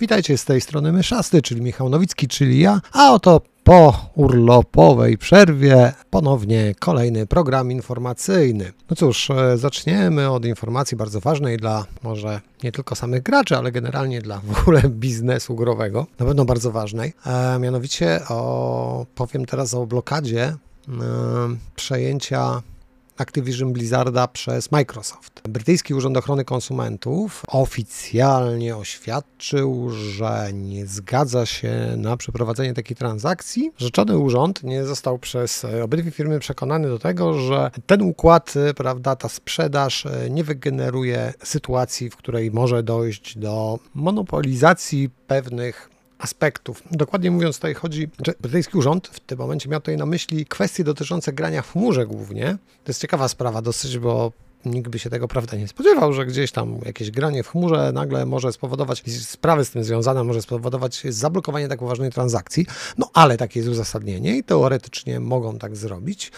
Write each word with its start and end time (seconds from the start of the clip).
Witajcie 0.00 0.38
z 0.38 0.44
tej 0.44 0.60
strony 0.60 0.92
Myszasty, 0.92 1.42
czyli 1.42 1.62
Michał 1.62 1.88
Nowicki, 1.88 2.28
czyli 2.28 2.60
ja, 2.60 2.80
a 2.92 3.12
oto 3.12 3.40
po 3.64 4.10
urlopowej 4.14 5.18
przerwie 5.18 5.92
ponownie 6.10 6.74
kolejny 6.78 7.26
program 7.26 7.72
informacyjny. 7.72 8.72
No 8.90 8.96
cóż, 8.96 9.30
e, 9.30 9.58
zaczniemy 9.58 10.30
od 10.30 10.44
informacji 10.44 10.96
bardzo 10.96 11.20
ważnej 11.20 11.56
dla 11.56 11.84
może 12.02 12.40
nie 12.62 12.72
tylko 12.72 12.94
samych 12.94 13.22
graczy, 13.22 13.56
ale 13.56 13.72
generalnie 13.72 14.22
dla 14.22 14.38
w 14.44 14.60
ogóle 14.60 14.82
biznesu 14.88 15.54
growego. 15.54 16.06
Na 16.18 16.26
pewno 16.26 16.44
bardzo 16.44 16.70
ważnej. 16.72 17.12
E, 17.26 17.58
mianowicie 17.58 18.20
o, 18.28 19.06
powiem 19.14 19.46
teraz 19.46 19.74
o 19.74 19.86
blokadzie 19.86 20.42
e, 20.42 20.56
przejęcia 21.76 22.62
Activision 23.20 23.72
Blizzarda 23.72 24.28
przez 24.28 24.72
Microsoft. 24.72 25.48
Brytyjski 25.48 25.94
Urząd 25.94 26.16
Ochrony 26.16 26.44
Konsumentów 26.44 27.42
oficjalnie 27.48 28.76
oświadczył, 28.76 29.90
że 29.90 30.50
nie 30.52 30.86
zgadza 30.86 31.46
się 31.46 31.94
na 31.96 32.16
przeprowadzenie 32.16 32.74
takiej 32.74 32.96
transakcji. 32.96 33.70
Rzeczony 33.78 34.18
urząd 34.18 34.62
nie 34.62 34.84
został 34.84 35.18
przez 35.18 35.66
obydwie 35.84 36.10
firmy 36.10 36.38
przekonany 36.38 36.88
do 36.88 36.98
tego, 36.98 37.38
że 37.38 37.70
ten 37.86 38.02
układ, 38.02 38.54
prawda, 38.76 39.16
ta 39.16 39.28
sprzedaż 39.28 40.06
nie 40.30 40.44
wygeneruje 40.44 41.34
sytuacji, 41.44 42.10
w 42.10 42.16
której 42.16 42.50
może 42.50 42.82
dojść 42.82 43.38
do 43.38 43.78
monopolizacji 43.94 45.10
pewnych 45.26 45.90
aspektów. 46.20 46.82
Dokładnie 46.90 47.30
mówiąc, 47.30 47.56
tutaj 47.56 47.74
chodzi, 47.74 48.08
że 48.26 48.34
brytyjski 48.40 48.78
urząd 48.78 49.08
w 49.08 49.20
tym 49.20 49.38
momencie 49.38 49.68
miał 49.68 49.80
tutaj 49.80 49.96
na 49.96 50.06
myśli 50.06 50.46
kwestie 50.46 50.84
dotyczące 50.84 51.32
grania 51.32 51.62
w 51.62 51.72
chmurze 51.72 52.06
głównie. 52.06 52.56
To 52.84 52.90
jest 52.90 53.00
ciekawa 53.00 53.28
sprawa 53.28 53.62
dosyć, 53.62 53.98
bo 53.98 54.32
nikt 54.64 54.90
by 54.90 54.98
się 54.98 55.10
tego 55.10 55.28
prawda 55.28 55.56
nie 55.56 55.68
spodziewał, 55.68 56.12
że 56.12 56.26
gdzieś 56.26 56.52
tam 56.52 56.78
jakieś 56.86 57.10
granie 57.10 57.42
w 57.42 57.48
chmurze 57.48 57.92
nagle 57.94 58.26
może 58.26 58.52
spowodować 58.52 59.02
sprawy 59.20 59.64
z 59.64 59.70
tym 59.70 59.84
związane, 59.84 60.24
może 60.24 60.42
spowodować 60.42 61.02
zablokowanie 61.08 61.68
tak 61.68 61.78
poważnej 61.78 62.10
transakcji. 62.10 62.66
No 62.98 63.10
ale 63.14 63.36
takie 63.36 63.60
jest 63.60 63.70
uzasadnienie 63.70 64.36
i 64.36 64.44
teoretycznie 64.44 65.20
mogą 65.20 65.58
tak 65.58 65.76
zrobić. 65.76 66.32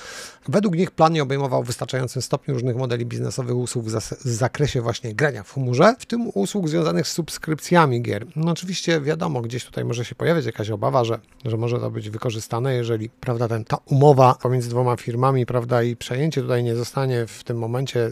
Według 0.48 0.77
nich 0.77 0.91
plan 0.91 1.12
nie 1.12 1.22
obejmował 1.22 1.62
w 1.62 1.66
wystarczającym 1.66 2.22
stopniu 2.22 2.55
różnych 2.55 2.77
modeli 2.77 3.06
biznesowych 3.06 3.56
usług 3.56 3.86
w 3.86 4.28
zakresie 4.28 4.80
właśnie 4.80 5.14
grania 5.14 5.42
w 5.42 5.52
chmurze, 5.52 5.94
w 5.98 6.06
tym 6.06 6.30
usług 6.34 6.68
związanych 6.68 7.08
z 7.08 7.12
subskrypcjami 7.12 8.02
gier. 8.02 8.27
No 8.36 8.52
oczywiście 8.52 9.00
wiadomo, 9.00 9.41
gdzieś 9.41 9.64
tutaj 9.64 9.84
może 9.84 10.05
się 10.05 10.14
pojawiać 10.14 10.46
jakaś 10.46 10.70
obawa, 10.70 11.05
że, 11.05 11.18
że 11.44 11.56
może 11.56 11.80
to 11.80 11.91
być 11.91 12.11
wykorzystane, 12.11 12.74
jeżeli 12.74 13.11
prawda, 13.11 13.48
ten, 13.48 13.64
ta 13.64 13.77
umowa 13.86 14.34
pomiędzy 14.42 14.68
dwoma 14.68 14.96
firmami 14.96 15.46
prawda, 15.46 15.83
i 15.83 15.96
przejęcie 15.96 16.42
tutaj 16.42 16.64
nie 16.64 16.77
zostanie 16.77 17.27
w 17.27 17.44
tym 17.44 17.58
momencie 17.58 18.11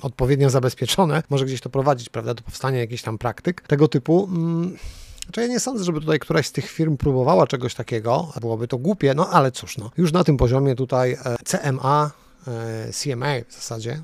odpowiednio 0.00 0.50
zabezpieczone, 0.50 1.22
może 1.30 1.44
gdzieś 1.44 1.60
to 1.60 1.70
prowadzić, 1.70 2.08
prawda, 2.08 2.34
do 2.34 2.42
powstania 2.42 2.78
jakichś 2.78 3.02
tam 3.02 3.18
praktyk 3.18 3.60
tego 3.60 3.88
typu. 3.88 4.28
Mm, 4.30 4.76
znaczy 5.24 5.40
ja 5.40 5.46
nie 5.46 5.60
sądzę, 5.60 5.84
żeby 5.84 6.00
tutaj 6.00 6.18
któraś 6.18 6.46
z 6.46 6.52
tych 6.52 6.70
firm 6.70 6.96
próbowała 6.96 7.46
czegoś 7.46 7.74
takiego, 7.74 8.32
byłoby 8.40 8.68
to 8.68 8.78
głupie, 8.78 9.14
no 9.14 9.28
ale 9.28 9.52
cóż, 9.52 9.78
no. 9.78 9.90
Już 9.96 10.12
na 10.12 10.24
tym 10.24 10.36
poziomie 10.36 10.74
tutaj 10.74 11.12
e, 11.12 11.36
CMA, 11.44 12.10
e, 12.46 12.92
CMA 12.92 13.34
w 13.48 13.54
zasadzie, 13.54 14.00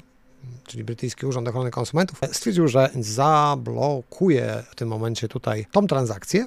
czyli 0.67 0.85
Brytyjski 0.85 1.27
Urząd 1.27 1.49
Ochrony 1.49 1.71
Konsumentów, 1.71 2.21
stwierdził, 2.33 2.69
że 2.69 2.91
zablokuje 3.01 4.65
w 4.71 4.75
tym 4.75 4.89
momencie 4.89 5.29
tutaj 5.29 5.67
tą 5.73 5.87
transakcję, 5.87 6.47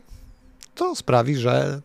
to 0.75 0.95
sprawi, 0.95 1.35
że 1.35 1.81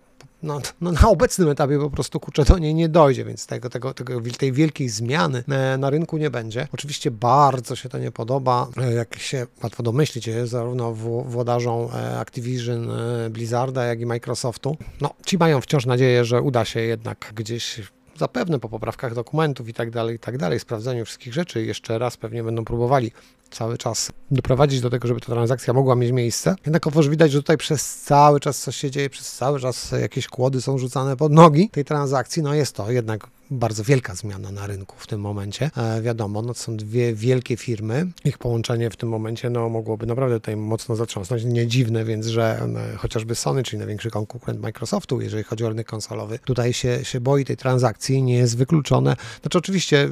no, 0.47 0.61
no, 0.81 0.93
na 0.93 1.09
obecnym 1.09 1.49
etapie 1.49 1.79
po 1.79 1.91
prostu 1.91 2.21
kurczę 2.21 2.45
do 2.45 2.59
niej 2.59 2.75
nie 2.75 2.89
dojdzie, 2.89 3.25
więc 3.25 3.47
tego, 3.47 3.71
tego, 3.71 3.95
tego, 3.95 4.21
tej 4.39 4.53
wielkiej 4.53 4.89
zmiany 4.89 5.45
e, 5.49 5.79
na 5.79 5.91
rynku 5.91 6.17
nie 6.17 6.31
będzie. 6.31 6.69
Oczywiście 6.73 7.11
bardzo 7.11 7.77
się 7.77 7.89
to 7.89 7.99
nie 7.99 8.13
podoba, 8.13 8.69
e, 8.77 8.93
jak 8.93 9.19
się 9.19 9.47
łatwo 9.63 9.83
domyślić, 9.83 10.31
zarówno 10.45 10.93
włodarzom 11.25 11.89
e, 11.95 12.19
Activision, 12.19 12.89
Blizzarda, 13.31 13.85
jak 13.85 14.01
i 14.01 14.07
Microsoftu. 14.07 14.77
No, 15.01 15.11
ci 15.27 15.39
mają 15.39 15.61
wciąż 15.61 15.87
nadzieję, 15.87 16.25
że 16.25 16.43
uda 16.43 16.65
się 16.65 16.81
jednak 16.81 17.33
gdzieś 17.35 17.81
zapewne 18.19 18.59
po 18.59 18.69
poprawkach 18.69 19.15
dokumentów 19.15 19.69
i 19.69 19.75
tak 19.75 19.91
dalej, 19.91 20.17
i 20.17 20.19
tak 20.19 20.39
dalej, 20.39 20.61
sprawdzeniu 20.61 21.05
wszystkich 21.05 21.33
rzeczy 21.35 21.65
jeszcze 21.65 21.99
raz 21.99 22.17
pewnie 22.17 22.43
będą 22.45 22.65
próbowali 22.65 23.13
cały 23.51 23.79
czas 23.79 24.11
doprowadzić 24.31 24.81
do 24.81 24.91
tego, 24.91 25.09
żeby 25.09 25.21
ta 25.21 25.27
transakcja 25.27 25.75
mogła 25.75 25.95
mieć 25.95 26.13
miejsce. 26.13 26.55
Jednakowoż 26.67 27.09
widać, 27.09 27.33
że 27.33 27.39
tutaj 27.39 27.57
przez 27.57 27.97
cały 27.97 28.41
czas 28.41 28.59
coś 28.59 28.77
się 28.77 28.91
dzieje, 28.91 29.11
przez 29.11 29.33
cały 29.33 29.61
czas 29.61 29.93
jakieś 30.01 30.29
kłody 30.29 30.61
są 30.61 30.79
rzucane 30.79 31.17
pod 31.17 31.33
nogi 31.33 31.69
tej 31.71 31.85
transakcji. 31.85 32.43
No 32.43 32.55
jest 32.55 32.73
to 32.73 32.91
jednak 32.91 33.27
bardzo 33.51 33.85
wielka 33.85 34.15
zmiana 34.15 34.53
na 34.53 34.67
rynku 34.67 34.97
w 34.99 35.07
tym 35.07 35.21
momencie. 35.21 35.71
E, 35.77 36.03
wiadomo, 36.03 36.43
no 36.43 36.55
to 36.55 36.61
są 36.61 36.77
dwie 36.77 37.15
wielkie 37.15 37.57
firmy. 37.57 38.07
Ich 38.25 38.39
połączenie 38.39 38.91
w 38.91 38.97
tym 38.97 39.09
momencie 39.09 39.51
no, 39.51 39.69
mogłoby 39.69 40.07
naprawdę 40.07 40.41
tutaj 40.41 40.57
mocno 40.57 40.97
zatrząsnąć. 40.97 41.45
Nie 41.45 41.67
dziwne 41.67 42.05
więc, 42.05 42.27
że 42.27 42.61
e, 42.95 42.97
chociażby 42.97 43.35
Sony, 43.35 43.63
czyli 43.63 43.79
największy 43.79 44.11
konkurent 44.11 44.61
Microsoftu, 44.61 45.21
jeżeli 45.21 45.45
chodzi 45.45 45.65
o 45.65 45.69
rynek 45.69 45.87
konsolowy, 45.87 46.39
tutaj 46.39 46.73
się, 46.73 47.05
się 47.05 47.21
boi 47.21 47.45
tej 47.45 47.57
transakcji, 47.57 48.23
nie 48.23 48.35
jest 48.35 48.57
wykluczone. 48.57 49.17
Znaczy 49.43 49.59
oczywiście 49.59 50.05
y, 50.05 50.09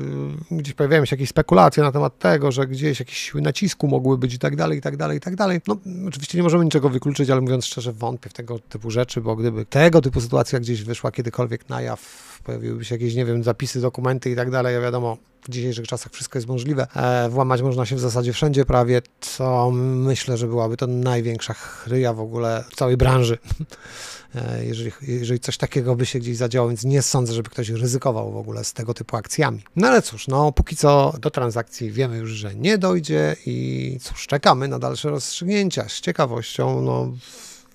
gdzieś 0.51 0.75
pojawiają 0.75 1.05
się 1.05 1.17
jakieś 1.17 1.29
spekulacje 1.29 1.83
na 1.83 1.93
temat 1.93 2.19
tego, 2.19 2.53
że 2.53 2.67
gdzieś 2.67 3.01
jakieś 3.01 3.24
siły 3.25 3.43
nacisku 3.43 3.89
mogły 3.89 4.19
być 4.19 4.35
i 4.35 4.39
tak 4.39 4.57
dalej, 4.57 4.79
i 4.79 4.83
tak 4.83 4.97
dalej, 4.97 5.19
i 5.19 5.21
tak 5.21 5.37
dalej. 5.37 5.61
No 5.67 5.77
oczywiście 6.09 6.39
nie 6.39 6.43
możemy 6.43 6.65
niczego 6.65 6.89
wykluczyć, 6.89 7.31
ale 7.31 7.41
mówiąc 7.41 7.67
szczerze 7.67 7.93
wątpię 7.93 8.31
w 8.31 8.33
tego 8.33 8.59
typu 8.59 8.91
rzeczy, 8.91 9.21
bo 9.21 9.37
gdyby 9.37 9.67
tego 9.67 10.01
typu 10.01 10.21
sytuacja 10.21 10.61
gdzieś 10.61 10.83
wyszła 10.83 11.13
kiedykolwiek 11.13 11.69
na 11.69 11.83
jaw, 11.83 12.34
pojawiłyby 12.45 12.85
się 12.85 12.95
jakieś, 12.95 13.15
nie 13.15 13.25
wiem, 13.25 13.43
zapisy, 13.43 13.81
dokumenty 13.81 14.31
i 14.31 14.37
tak 14.37 14.51
dalej, 14.51 14.81
wiadomo, 14.81 15.17
w 15.43 15.51
dzisiejszych 15.51 15.87
czasach 15.87 16.13
wszystko 16.13 16.39
jest 16.39 16.49
możliwe. 16.49 16.87
E, 16.97 17.29
włamać 17.29 17.63
można 17.63 17.87
się 17.87 17.97
w 17.97 18.01
zasadzie 18.01 18.33
wszędzie 18.33 18.65
prawie, 18.65 19.03
co 19.21 19.71
myślę, 19.71 20.37
że 20.37 20.47
byłaby 20.47 20.77
to 20.77 20.87
największa 20.87 21.55
chryja 21.55 22.13
w 22.13 22.21
ogóle 22.21 22.65
w 22.71 22.77
całej 22.77 22.97
branży. 22.97 23.39
E, 24.35 24.65
jeżeli, 24.65 24.93
jeżeli 25.03 25.41
coś 25.41 25.57
takiego 25.57 25.97
by 25.97 26.07
się 26.07 26.19
gdzieś 26.19 26.37
zadziało, 26.37 26.69
więc 26.69 26.85
nie 26.85 27.03
sądzę, 27.03 27.33
żeby 27.33 27.51
ktoś 27.51 27.69
ryzykował 27.69 28.33
w 28.33 28.37
ogóle 28.37 28.65
z 28.65 28.73
tego 28.73 28.95
typu 28.95 29.17
akcjami. 29.17 29.63
No 29.77 29.89
ale 29.89 30.03
cóż, 30.03 30.29
no 30.29 30.53
póki 30.53 30.77
co 30.77 31.15
do 31.21 31.31
transakcji 31.31 31.93
wiemy 31.93 32.17
już, 32.17 32.31
że 32.31 32.55
nie 32.55 32.79
dojdzie 32.79 33.37
i 33.47 33.99
cóż, 34.03 34.27
czekamy 34.27 34.69
na 34.69 34.79
dalsze 34.79 35.11
rozstrzygnięcia. 35.11 35.89
Z 35.89 36.01
ciekawością, 36.01 36.83
no 36.83 37.13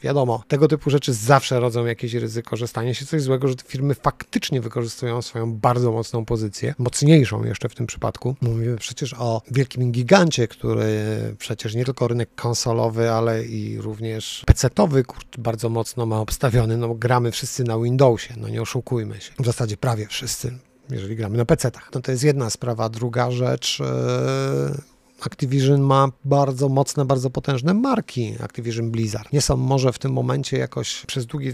wiadomo, 0.02 0.44
tego 0.48 0.68
typu 0.68 0.90
rzeczy 0.90 1.14
zawsze 1.14 1.60
rodzą 1.60 1.86
jakieś 1.86 2.14
ryzyko, 2.14 2.56
że 2.56 2.68
stanie 2.68 2.96
się 2.96 3.06
coś 3.06 3.22
złego, 3.22 3.48
że 3.48 3.56
te 3.56 3.64
firmy 3.64 3.96
faktycznie 3.96 4.62
wykorzystują 4.62 5.22
swoją 5.22 5.54
bardzo 5.54 5.92
mocną 5.92 6.26
pozycję, 6.26 6.76
mocniejszą 6.78 7.46
jeszcze 7.46 7.70
w 7.70 7.76
tym 7.76 7.88
przypadku. 7.88 8.36
Mówimy 8.42 8.78
przecież 8.78 9.14
o 9.14 9.42
wielkim 9.52 9.92
gigancie, 9.92 10.48
który 10.48 10.90
przecież 11.38 11.76
nie 11.76 11.86
tylko 11.86 12.08
rynek 12.08 12.36
konsolowy, 12.36 13.12
ale 13.12 13.46
i 13.46 13.78
również 13.78 14.44
PC-towy 14.48 15.04
bardzo 15.38 15.70
mocno 15.70 16.06
ma 16.06 16.20
obstawiony. 16.20 16.78
No 16.78 16.96
gramy 16.96 17.31
wszyscy 17.31 17.64
na 17.64 17.80
Windowsie, 17.80 18.34
no 18.38 18.48
nie 18.48 18.62
oszukujmy 18.62 19.22
się. 19.22 19.31
W 19.40 19.46
zasadzie 19.46 19.78
prawie 19.78 20.08
wszyscy 20.08 20.58
jeżeli 20.92 21.16
gramy 21.16 21.38
na 21.38 21.46
PC-tach. 21.46 21.90
No 21.96 22.02
to 22.02 22.12
jest 22.12 22.24
jedna 22.24 22.50
sprawa. 22.50 22.90
Druga 22.90 23.31
rzecz, 23.31 23.80
yy 23.80 24.99
Activision 25.22 25.81
ma 25.81 26.07
bardzo 26.25 26.69
mocne, 26.69 27.06
bardzo 27.06 27.30
potężne 27.30 27.74
marki 27.74 28.35
Activision 28.44 28.91
Blizzard. 28.91 29.34
Nie 29.34 29.41
są 29.41 29.57
może 29.57 29.94
w 29.94 30.00
tym 30.00 30.13
momencie 30.13 30.57
jakoś 30.57 31.06
przez 31.06 31.25
długi 31.25 31.52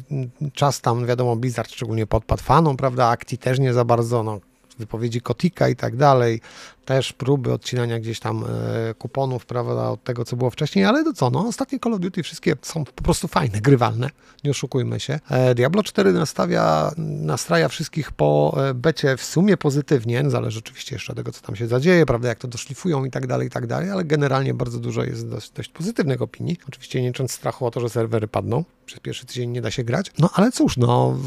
czas 0.54 0.82
tam, 0.82 1.06
wiadomo, 1.06 1.36
Blizzard 1.36 1.72
szczególnie 1.72 2.08
podpadł 2.08 2.44
fanom, 2.44 2.78
prawda, 2.78 3.06
Acti 3.06 3.38
też 3.38 3.60
nie 3.60 3.74
za 3.74 3.86
bardzo, 3.86 4.24
no, 4.24 4.40
wypowiedzi 4.80 5.22
Kotika 5.22 5.70
i 5.70 5.76
tak 5.76 5.96
dalej, 5.96 6.42
też 6.86 7.14
próby 7.14 7.54
odcinania 7.54 8.00
gdzieś 8.00 8.20
tam 8.20 8.44
e, 8.44 8.94
kuponów, 8.94 9.46
prawda, 9.46 9.90
od 9.90 10.04
tego, 10.04 10.26
co 10.26 10.36
było 10.36 10.50
wcześniej, 10.50 10.86
ale 10.86 11.04
to 11.04 11.14
co, 11.14 11.30
no, 11.30 11.48
ostatnie 11.48 11.80
Call 11.80 11.94
of 11.94 12.00
Duty 12.00 12.24
wszystkie 12.24 12.56
są 12.62 12.86
po 12.86 13.04
prostu 13.04 13.28
fajne, 13.28 13.62
grywalne, 13.62 14.10
nie 14.44 14.52
oszukujmy 14.52 15.00
się. 15.00 15.20
E, 15.30 15.56
Diablo 15.56 15.84
4 15.84 16.14
nastawia, 16.14 16.92
nastraja 16.98 17.68
wszystkich 17.68 18.12
po 18.12 18.58
e, 18.70 18.74
becie 18.74 19.18
w 19.18 19.24
sumie 19.24 19.58
pozytywnie, 19.58 20.24
zależy 20.28 20.60
oczywiście 20.60 20.96
jeszcze 20.96 21.12
od 21.12 21.18
tego, 21.18 21.32
co 21.32 21.42
tam 21.42 21.56
się 21.56 21.68
zadzieje, 21.68 22.06
prawda, 22.06 22.28
jak 22.28 22.40
to 22.40 22.48
doszlifują 22.48 23.06
i 23.06 23.12
tak 23.12 23.28
dalej, 23.28 23.48
i 23.48 23.52
tak 23.52 23.68
dalej, 23.68 23.90
ale 23.90 24.04
generalnie 24.04 24.54
bardzo 24.54 24.80
dużo 24.80 25.04
jest 25.04 25.30
dość, 25.30 25.52
dość 25.52 25.70
pozytywnych 25.70 26.22
opinii. 26.22 26.58
Oczywiście 26.68 27.02
nie 27.02 27.08
licząc 27.08 27.32
strachu 27.32 27.66
o 27.66 27.72
to, 27.72 27.80
że 27.80 27.90
serwery 27.90 28.28
padną, 28.28 28.64
przez 28.86 29.00
pierwszy 29.00 29.26
tydzień 29.26 29.50
nie 29.50 29.62
da 29.62 29.72
się 29.72 29.84
grać, 29.84 30.12
no 30.20 30.30
ale 30.34 30.52
cóż, 30.52 30.78
no 30.78 31.18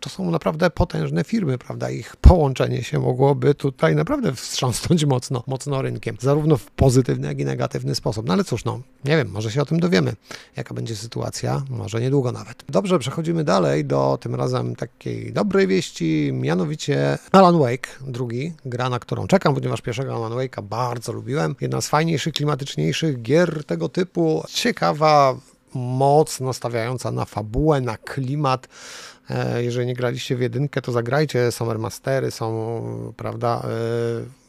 to 0.00 0.10
są 0.10 0.30
naprawdę 0.30 0.70
potężne 0.70 1.24
firmy, 1.24 1.58
prawda? 1.58 1.90
Ich 1.90 2.16
połączenie 2.16 2.82
się 2.84 2.98
mogłoby 2.98 3.54
tutaj 3.54 3.96
naprawdę 3.96 4.34
wstrząsnąć 4.34 5.04
mocno, 5.04 5.44
mocno 5.46 5.82
rynkiem, 5.82 6.16
zarówno 6.20 6.56
w 6.56 6.70
pozytywny, 6.70 7.26
jak 7.26 7.40
i 7.40 7.44
negatywny 7.44 7.94
sposób. 7.94 8.26
No 8.26 8.32
ale 8.32 8.44
cóż, 8.44 8.64
no, 8.64 8.80
nie 9.04 9.16
wiem, 9.16 9.30
może 9.30 9.50
się 9.50 9.62
o 9.62 9.66
tym 9.66 9.80
dowiemy, 9.80 10.12
jaka 10.56 10.74
będzie 10.74 10.96
sytuacja, 10.96 11.62
może 11.70 12.00
niedługo 12.00 12.32
nawet. 12.32 12.64
Dobrze, 12.68 12.98
przechodzimy 12.98 13.44
dalej 13.44 13.84
do 13.84 14.18
tym 14.20 14.34
razem 14.34 14.76
takiej 14.76 15.32
dobrej 15.32 15.66
wieści, 15.66 16.30
mianowicie 16.32 17.18
Alan 17.32 17.58
Wake, 17.58 17.88
drugi, 18.06 18.52
gra, 18.64 18.90
na 18.90 18.98
którą 18.98 19.26
czekam, 19.26 19.54
ponieważ 19.54 19.80
pierwszego 19.80 20.16
Alan 20.16 20.32
Wake'a 20.32 20.62
bardzo 20.62 21.12
lubiłem. 21.12 21.56
Jedna 21.60 21.80
z 21.80 21.88
fajniejszych, 21.88 22.34
klimatyczniejszych 22.34 23.22
gier 23.22 23.64
tego 23.64 23.88
typu, 23.88 24.44
ciekawa, 24.48 25.36
mocno 25.74 26.52
stawiająca 26.52 27.10
na 27.10 27.24
fabułę, 27.24 27.80
na 27.80 27.96
klimat, 27.96 28.68
E, 29.30 29.64
jeżeli 29.64 29.86
nie 29.86 29.94
graliście 29.94 30.36
w 30.36 30.40
jedynkę, 30.40 30.82
to 30.82 30.92
zagrajcie. 30.92 31.52
Są 31.52 31.72
remastery, 31.72 32.30
są, 32.30 33.12
prawda? 33.16 33.62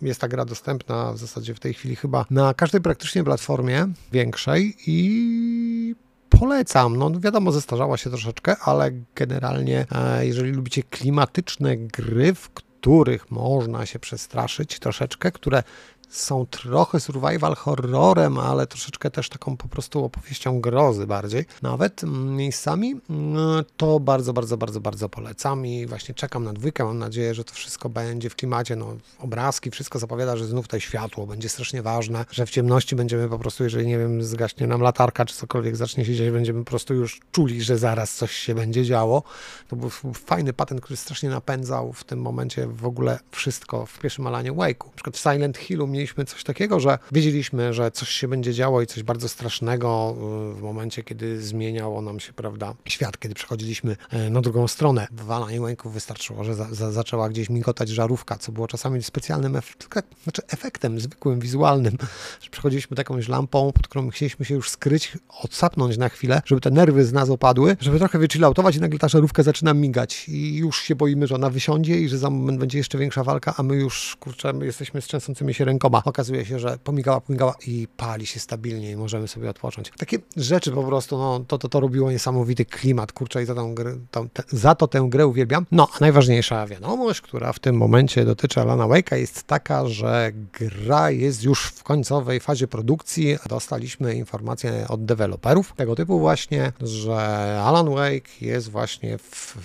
E, 0.01 0.07
jest 0.07 0.21
ta 0.21 0.27
gra 0.27 0.45
dostępna 0.45 1.13
w 1.13 1.17
zasadzie 1.17 1.55
w 1.55 1.59
tej 1.59 1.73
chwili 1.73 1.95
chyba 1.95 2.25
na 2.29 2.53
każdej 2.53 2.81
praktycznie 2.81 3.23
platformie 3.23 3.87
większej 4.11 4.75
i 4.87 5.95
polecam. 6.29 6.97
No 6.97 7.11
wiadomo, 7.19 7.51
zestarzała 7.51 7.97
się 7.97 8.09
troszeczkę, 8.09 8.55
ale 8.57 8.91
generalnie 9.15 9.85
e, 9.91 10.25
jeżeli 10.25 10.51
lubicie 10.51 10.83
klimatyczne 10.83 11.77
gry, 11.77 12.33
w 12.33 12.49
których 12.49 13.31
można 13.31 13.85
się 13.85 13.99
przestraszyć 13.99 14.79
troszeczkę, 14.79 15.31
które 15.31 15.63
są 16.09 16.45
trochę 16.45 16.99
survival 16.99 17.55
horrorem, 17.55 18.37
ale 18.37 18.67
troszeczkę 18.67 19.11
też 19.11 19.29
taką 19.29 19.57
po 19.57 19.67
prostu 19.67 20.05
opowieścią 20.05 20.61
grozy 20.61 21.07
bardziej. 21.07 21.45
Nawet 21.61 22.03
miejscami 22.13 22.95
mm, 23.09 23.65
to 23.77 23.99
bardzo, 23.99 24.33
bardzo, 24.33 24.57
bardzo, 24.57 24.79
bardzo 24.79 25.09
polecam 25.09 25.65
i 25.65 25.85
właśnie 25.85 26.15
czekam 26.15 26.43
na 26.43 26.53
dwójkę. 26.53 26.85
Mam 26.85 26.99
nadzieję, 26.99 27.33
że 27.33 27.43
to 27.43 27.53
wszystko 27.53 27.89
będzie 27.89 28.29
w 28.29 28.35
klimacie, 28.35 28.75
no 28.75 28.95
obrazki, 29.19 29.71
wszystko 29.71 29.99
zapowiada, 29.99 30.37
że 30.37 30.45
znów 30.45 30.67
to 30.67 30.79
światło 30.79 31.27
będzie 31.27 31.49
strasznie 31.49 31.81
ważne, 31.81 32.25
że 32.31 32.45
w 32.45 32.49
ciemności 32.49 32.95
będziemy 32.95 33.29
po 33.29 33.39
prostu, 33.39 33.63
jeżeli 33.63 33.87
nie 33.87 33.97
wiem, 33.97 34.23
zgaśnie 34.23 34.67
nam 34.67 34.81
latarka 34.81 35.25
czy 35.25 35.35
cokolwiek 35.35 35.75
zacznie 35.75 36.05
się 36.05 36.15
dziać, 36.15 36.31
będziemy 36.31 36.59
po 36.59 36.69
prostu 36.69 36.93
już 36.93 37.19
czuli, 37.31 37.61
że 37.61 37.77
zaraz 37.77 38.15
coś 38.15 38.31
się 38.31 38.55
będzie 38.55 38.85
działo. 38.85 39.23
To 39.67 39.75
był 39.75 39.89
fajny 40.13 40.53
patent, 40.53 40.81
który 40.81 40.97
strasznie 40.97 41.29
napędzał 41.29 41.93
w 41.93 42.03
tym 42.03 42.21
momencie 42.21 42.67
w 42.67 42.85
ogóle 42.85 43.19
wszystko 43.31 43.85
w 43.85 43.99
pierwszym 43.99 44.27
Alanie 44.27 44.53
Wake'u. 44.53 44.85
Na 44.85 44.93
przykład 44.95 45.17
w 45.17 45.19
Silent 45.19 45.57
Hillu 45.57 45.87
mieliśmy 45.99 46.25
coś 46.25 46.43
takiego, 46.43 46.79
że 46.79 46.99
wiedzieliśmy, 47.11 47.73
że 47.73 47.91
coś 47.91 48.09
się 48.09 48.27
będzie 48.27 48.53
działo 48.53 48.81
i 48.81 48.87
coś 48.87 49.03
bardzo 49.03 49.29
strasznego 49.29 50.15
y, 50.51 50.55
w 50.55 50.61
momencie, 50.61 51.03
kiedy 51.03 51.41
zmieniało 51.41 52.01
nam 52.01 52.19
się, 52.19 52.33
prawda, 52.33 52.75
świat, 52.85 53.19
kiedy 53.19 53.35
przechodziliśmy 53.35 53.95
e, 54.09 54.29
na 54.29 54.41
drugą 54.41 54.67
stronę. 54.67 55.07
W 55.11 55.23
Walanie 55.23 55.61
Łęków 55.61 55.93
wystarczyło, 55.93 56.43
że 56.43 56.55
za, 56.55 56.67
za, 56.71 56.91
zaczęła 56.91 57.29
gdzieś 57.29 57.49
migotać 57.49 57.89
żarówka, 57.89 58.37
co 58.37 58.51
było 58.51 58.67
czasami 58.67 59.03
specjalnym 59.03 59.55
efektem, 59.55 60.03
znaczy 60.23 60.41
efektem 60.47 60.99
zwykłym, 60.99 61.39
wizualnym, 61.39 61.97
że 62.41 62.49
przechodziliśmy 62.49 62.97
takąś 62.97 63.27
lampą, 63.27 63.71
pod 63.71 63.87
którą 63.87 64.09
chcieliśmy 64.09 64.45
się 64.45 64.55
już 64.55 64.69
skryć, 64.69 65.17
odsapnąć 65.43 65.97
na 65.97 66.09
chwilę, 66.09 66.41
żeby 66.45 66.61
te 66.61 66.71
nerwy 66.71 67.05
z 67.05 67.13
nas 67.13 67.29
opadły, 67.29 67.77
żeby 67.79 67.99
trochę 67.99 68.19
wychilloutować 68.19 68.75
i 68.75 68.79
nagle 68.79 68.99
ta 68.99 69.07
żarówka 69.07 69.43
zaczyna 69.43 69.73
migać 69.73 70.29
i 70.29 70.55
już 70.55 70.81
się 70.81 70.95
boimy, 70.95 71.27
że 71.27 71.35
ona 71.35 71.49
wysiądzie 71.49 71.99
i 71.99 72.09
że 72.09 72.17
za 72.17 72.29
moment 72.29 72.59
będzie 72.59 72.77
jeszcze 72.77 72.97
większa 72.97 73.23
walka, 73.23 73.53
a 73.57 73.63
my 73.63 73.75
już, 73.75 74.17
kurczę, 74.19 74.53
jesteśmy 74.61 75.01
z 75.01 75.05
trzęsącymi 75.05 75.53
się 75.53 75.65
rękoma 75.65 75.88
okazuje 76.05 76.45
się, 76.45 76.59
że 76.59 76.77
pomigała, 76.83 77.21
pomigała 77.21 77.55
i 77.67 77.87
pali 77.97 78.25
się 78.25 78.39
stabilnie 78.39 78.91
i 78.91 78.95
możemy 78.95 79.27
sobie 79.27 79.49
odpocząć. 79.49 79.91
Takie 79.97 80.17
rzeczy 80.37 80.71
po 80.71 80.83
prostu, 80.83 81.17
no 81.17 81.39
to, 81.47 81.57
to, 81.57 81.69
to 81.69 81.79
robiło 81.79 82.11
niesamowity 82.11 82.65
klimat, 82.65 83.11
kurczę 83.11 83.43
i 83.43 83.45
za, 83.45 83.55
tą 83.55 83.75
grę, 83.75 83.95
tą, 84.11 84.29
te, 84.29 84.43
za 84.47 84.75
to 84.75 84.87
tę 84.87 85.07
grę 85.09 85.27
uwielbiam. 85.27 85.65
No, 85.71 85.87
a 85.93 85.97
najważniejsza 86.01 86.67
wiadomość, 86.67 87.21
która 87.21 87.53
w 87.53 87.59
tym 87.59 87.77
momencie 87.77 88.25
dotyczy 88.25 88.61
Alana 88.61 88.83
Wake'a 88.83 89.15
jest 89.15 89.43
taka, 89.43 89.87
że 89.87 90.31
gra 90.59 91.11
jest 91.11 91.43
już 91.43 91.63
w 91.63 91.83
końcowej 91.83 92.39
fazie 92.39 92.67
produkcji. 92.67 93.37
Dostaliśmy 93.49 94.15
informację 94.15 94.85
od 94.87 95.05
deweloperów 95.05 95.73
tego 95.75 95.95
typu 95.95 96.19
właśnie, 96.19 96.71
że 96.81 97.61
Alan 97.65 97.89
Wake 97.89 98.29
jest 98.41 98.69
właśnie 98.69 99.17
w 99.17 99.57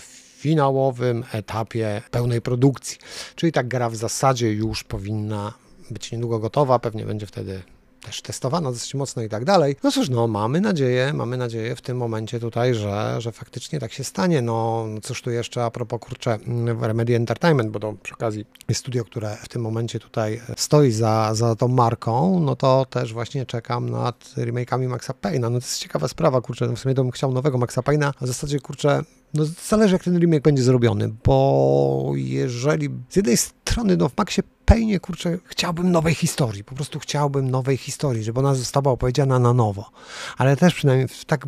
finałowym 0.45 1.25
etapie 1.33 2.03
pełnej 2.11 2.41
produkcji. 2.41 2.99
Czyli 3.37 3.53
ta 3.53 3.63
gra 3.63 3.91
w 3.91 3.97
zasadzie 3.97 4.53
już 4.53 4.85
powinna 4.85 5.53
być 5.91 6.13
niedługo 6.13 6.39
gotowa, 6.39 6.79
pewnie 6.79 7.05
będzie 7.05 7.27
wtedy 7.27 7.63
też 8.05 8.23
testowana 8.23 8.73
dosyć 8.73 8.95
mocno 8.95 9.23
i 9.23 9.29
tak 9.29 9.45
dalej. 9.45 9.77
No 9.83 9.93
cóż, 9.93 10.09
no 10.09 10.27
mamy 10.27 10.61
nadzieję, 10.61 11.13
mamy 11.13 11.37
nadzieję 11.37 11.77
w 11.77 11.81
tym 11.81 11.97
momencie 11.97 12.41
tutaj, 12.41 12.75
że, 12.75 13.17
że 13.19 13.33
faktycznie 13.33 13.81
tak 13.81 13.93
się 13.93 14.05
stanie. 14.05 14.43
No 14.43 14.87
cóż 15.03 15.23
tu 15.23 15.31
jeszcze 15.31 15.65
a 15.65 15.71
propos, 15.71 16.01
kurczę, 16.01 16.39
Remedy 16.81 17.17
Entertainment, 17.17 17.71
bo 17.71 17.81
to 17.81 17.95
przy 18.03 18.15
okazji 18.15 18.47
jest 18.69 18.81
studio, 18.81 19.05
które 19.05 19.37
w 19.43 19.49
tym 19.49 19.63
momencie 19.63 20.01
tutaj 20.01 20.41
stoi 20.57 20.91
za, 20.91 21.35
za 21.35 21.57
tą 21.57 21.69
marką, 21.69 22.41
no 22.41 22.57
to 22.57 22.87
też 22.91 23.13
właśnie 23.13 23.47
czekam 23.47 23.91
nad 23.91 24.25
remake'ami 24.37 24.89
Maxa 24.89 25.13
Payne'a. 25.23 25.41
No 25.41 25.49
to 25.51 25.67
jest 25.67 25.79
ciekawa 25.79 26.09
sprawa, 26.09 26.41
kurczę, 26.41 26.67
no 26.67 26.77
w 26.77 26.79
sumie 26.79 26.95
to 26.95 27.03
bym 27.03 27.13
chciał 27.13 27.33
nowego 27.33 27.59
Maxa 27.59 27.81
Payne'a, 27.81 28.13
a 28.21 28.25
w 28.25 28.27
zasadzie, 28.27 28.61
kurczę, 28.61 29.03
no 29.35 29.45
zależy 29.69 29.93
jak 29.93 30.05
ten 30.05 30.19
remake 30.19 30.43
będzie 30.43 30.63
zrobiony, 30.63 31.15
bo 31.25 32.13
jeżeli 32.15 32.89
z 33.11 33.17
jednej 33.17 33.37
strony 33.37 33.97
no 33.97 34.09
w 34.09 34.17
Maxie 34.17 34.43
Payne, 34.65 35.01
kurczę, 35.01 35.39
chciałbym 35.45 35.93
nowej 35.93 36.15
historii, 36.15 36.65
po 36.65 36.75
prostu 36.75 36.99
chciałbym 36.99 37.51
nowej 37.51 37.77
historii, 37.77 38.25
żeby 38.25 38.41
ona 38.41 38.55
została 38.55 38.93
opowiedziana 38.93 39.39
na 39.39 39.53
nowo, 39.53 39.91
ale 40.37 40.57
też 40.57 40.75
przynajmniej 40.75 41.09
w 41.09 41.25
tak 41.25 41.47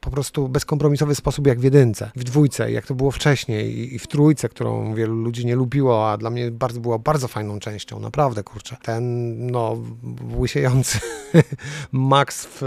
po 0.00 0.10
prostu 0.10 0.48
bezkompromisowy 0.48 1.14
sposób 1.14 1.46
jak 1.46 1.60
w 1.60 1.62
jedynce, 1.62 2.10
w 2.16 2.24
dwójce, 2.24 2.72
jak 2.72 2.86
to 2.86 2.94
było 2.94 3.10
wcześniej 3.10 3.94
i 3.94 3.98
w 3.98 4.06
trójce, 4.06 4.48
którą 4.48 4.94
wielu 4.94 5.14
ludzi 5.14 5.46
nie 5.46 5.56
lubiło, 5.56 6.10
a 6.10 6.16
dla 6.16 6.30
mnie 6.30 6.50
bardzo 6.50 6.80
była 6.80 6.98
bardzo 6.98 7.28
fajną 7.28 7.58
częścią, 7.58 8.00
naprawdę, 8.00 8.42
kurczę. 8.42 8.76
Ten, 8.82 9.36
no, 9.46 9.76
łysiejący 10.36 10.98
Max 11.92 12.48
w 12.50 12.62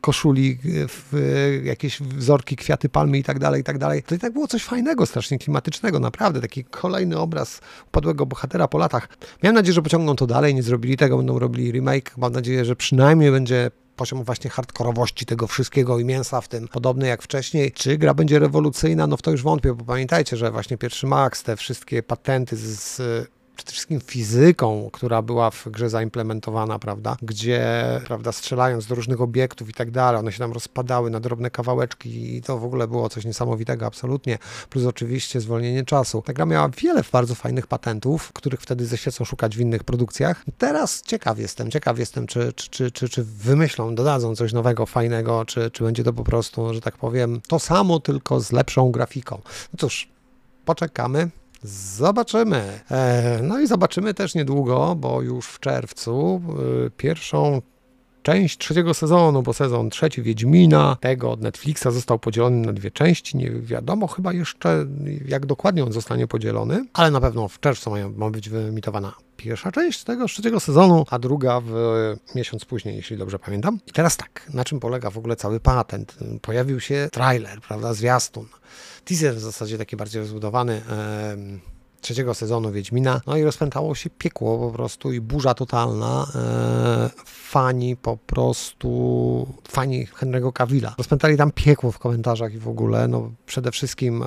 koszuli, 0.00 0.58
w 0.88 1.60
jakieś 1.64 2.00
wzorki, 2.00 2.56
kwiaty 2.56 2.88
palmy 2.88 3.18
i 3.18 3.24
tak 3.24 3.38
dalej, 3.38 3.60
i 3.60 3.64
tak 3.64 3.78
dalej. 3.78 4.02
To 4.02 4.14
i 4.14 4.18
tak 4.18 4.32
było 4.32 4.46
coś 4.46 4.64
fajnego, 4.64 5.06
strasznie 5.06 5.38
klimatycznego, 5.38 6.00
naprawdę. 6.00 6.40
Taki 6.40 6.64
kolejny 6.64 7.18
obraz 7.18 7.60
upadłego 7.88 8.26
bohatera 8.26 8.68
po 8.68 8.78
latach. 8.78 9.08
Miałem 9.42 9.54
nadzieję, 9.54 9.72
że 9.72 9.82
pociągną 9.82 10.16
to 10.16 10.26
dalej, 10.26 10.54
nie 10.54 10.62
zrobili 10.62 10.96
tego, 10.96 11.16
będą 11.16 11.38
robili 11.38 11.72
remake. 11.72 12.16
Mam 12.16 12.32
nadzieję, 12.32 12.64
że 12.64 12.76
przynajmniej 12.76 13.30
będzie 13.30 13.70
poziom 13.96 14.24
właśnie 14.24 14.50
hardkorowości 14.50 15.26
tego 15.26 15.46
wszystkiego 15.46 15.98
i 15.98 16.04
mięsa 16.04 16.40
w 16.40 16.48
tym 16.48 16.68
podobny 16.68 17.06
jak 17.06 17.22
wcześniej. 17.22 17.72
Czy 17.72 17.98
gra 17.98 18.14
będzie 18.14 18.38
rewolucyjna? 18.38 19.06
No 19.06 19.16
w 19.16 19.22
to 19.22 19.30
już 19.30 19.42
wątpię, 19.42 19.74
bo 19.74 19.84
pamiętajcie, 19.84 20.36
że 20.36 20.50
właśnie 20.50 20.78
pierwszy 20.78 21.06
Max, 21.06 21.42
te 21.42 21.56
wszystkie 21.56 22.02
patenty 22.02 22.56
z 22.56 23.00
przede 23.58 23.72
wszystkim 23.72 24.00
fizyką, 24.00 24.90
która 24.92 25.22
była 25.22 25.50
w 25.50 25.68
grze 25.68 25.90
zaimplementowana, 25.90 26.78
prawda, 26.78 27.16
gdzie, 27.22 27.62
prawda, 28.06 28.32
strzelając 28.32 28.86
do 28.86 28.94
różnych 28.94 29.20
obiektów 29.20 29.68
i 29.68 29.72
tak 29.72 29.90
dalej, 29.90 30.20
one 30.20 30.32
się 30.32 30.38
tam 30.38 30.52
rozpadały 30.52 31.10
na 31.10 31.20
drobne 31.20 31.50
kawałeczki 31.50 32.36
i 32.36 32.42
to 32.42 32.58
w 32.58 32.64
ogóle 32.64 32.88
było 32.88 33.08
coś 33.08 33.24
niesamowitego, 33.24 33.86
absolutnie, 33.86 34.38
plus 34.70 34.84
oczywiście 34.86 35.40
zwolnienie 35.40 35.84
czasu. 35.84 36.22
Ta 36.22 36.32
gra 36.32 36.46
miała 36.46 36.68
wiele 36.68 37.02
bardzo 37.12 37.34
fajnych 37.34 37.66
patentów, 37.66 38.32
których 38.32 38.60
wtedy 38.60 38.86
ze 38.86 38.98
świecą 38.98 39.24
szukać 39.24 39.56
w 39.56 39.60
innych 39.60 39.84
produkcjach. 39.84 40.44
Teraz 40.58 41.02
ciekaw 41.02 41.38
jestem, 41.38 41.70
ciekaw 41.70 41.98
jestem, 41.98 42.26
czy, 42.26 42.52
czy, 42.52 42.70
czy, 42.70 42.90
czy, 42.90 43.08
czy 43.08 43.24
wymyślą, 43.24 43.94
dodadzą 43.94 44.36
coś 44.36 44.52
nowego, 44.52 44.86
fajnego, 44.86 45.44
czy, 45.44 45.70
czy 45.70 45.84
będzie 45.84 46.04
to 46.04 46.12
po 46.12 46.24
prostu, 46.24 46.74
że 46.74 46.80
tak 46.80 46.96
powiem, 46.96 47.40
to 47.48 47.58
samo, 47.58 48.00
tylko 48.00 48.40
z 48.40 48.52
lepszą 48.52 48.90
grafiką. 48.90 49.40
No 49.44 49.78
cóż, 49.78 50.08
poczekamy. 50.64 51.30
Zobaczymy. 51.62 52.80
E, 52.90 53.40
no 53.42 53.60
i 53.60 53.66
zobaczymy 53.66 54.14
też 54.14 54.34
niedługo, 54.34 54.94
bo 54.94 55.22
już 55.22 55.46
w 55.46 55.60
czerwcu 55.60 56.42
e, 56.86 56.90
pierwszą 56.90 57.62
część 58.28 58.58
trzeciego 58.58 58.94
sezonu, 58.94 59.42
bo 59.42 59.52
sezon 59.52 59.90
trzeci 59.90 60.22
Wiedźmina, 60.22 60.96
tego 61.00 61.32
od 61.32 61.40
Netflixa 61.40 61.82
został 61.82 62.18
podzielony 62.18 62.66
na 62.66 62.72
dwie 62.72 62.90
części. 62.90 63.36
Nie 63.36 63.50
wiadomo 63.50 64.06
chyba 64.06 64.32
jeszcze, 64.32 64.86
jak 65.28 65.46
dokładnie 65.46 65.84
on 65.84 65.92
zostanie 65.92 66.26
podzielony, 66.26 66.84
ale 66.92 67.10
na 67.10 67.20
pewno 67.20 67.48
w 67.48 67.60
czerwcu 67.60 67.90
ma, 67.90 67.96
ma 68.16 68.30
być 68.30 68.48
wyemitowana 68.48 69.14
pierwsza 69.36 69.72
część 69.72 70.04
tego 70.04 70.26
trzeciego 70.26 70.60
sezonu, 70.60 71.04
a 71.10 71.18
druga 71.18 71.60
w 71.60 71.72
miesiąc 72.34 72.64
później, 72.64 72.96
jeśli 72.96 73.16
dobrze 73.16 73.38
pamiętam. 73.38 73.78
I 73.86 73.92
teraz 73.92 74.16
tak, 74.16 74.50
na 74.54 74.64
czym 74.64 74.80
polega 74.80 75.10
w 75.10 75.18
ogóle 75.18 75.36
cały 75.36 75.60
patent? 75.60 76.18
Pojawił 76.42 76.80
się 76.80 77.08
trailer, 77.12 77.60
prawda, 77.60 77.94
zwiastun 77.94 78.46
teaser 79.04 79.34
w 79.34 79.40
zasadzie 79.40 79.78
taki 79.78 79.96
bardziej 79.96 80.20
rozbudowany 80.20 80.82
trzeciego 82.00 82.34
sezonu 82.34 82.72
Wiedźmina. 82.72 83.20
No 83.26 83.36
i 83.36 83.42
rozpętało 83.42 83.94
się 83.94 84.10
piekło 84.10 84.58
po 84.58 84.76
prostu 84.76 85.12
i 85.12 85.20
burza 85.20 85.54
totalna. 85.54 86.26
E, 86.34 87.10
fani 87.24 87.96
po 87.96 88.16
prostu, 88.16 89.46
fani 89.68 90.06
Henry'ego 90.06 90.52
Cavilla. 90.52 90.94
Rozpętali 90.98 91.36
tam 91.36 91.52
piekło 91.52 91.92
w 91.92 91.98
komentarzach 91.98 92.54
i 92.54 92.58
w 92.58 92.68
ogóle. 92.68 93.08
No 93.08 93.30
przede 93.46 93.70
wszystkim 93.70 94.22
e, 94.22 94.26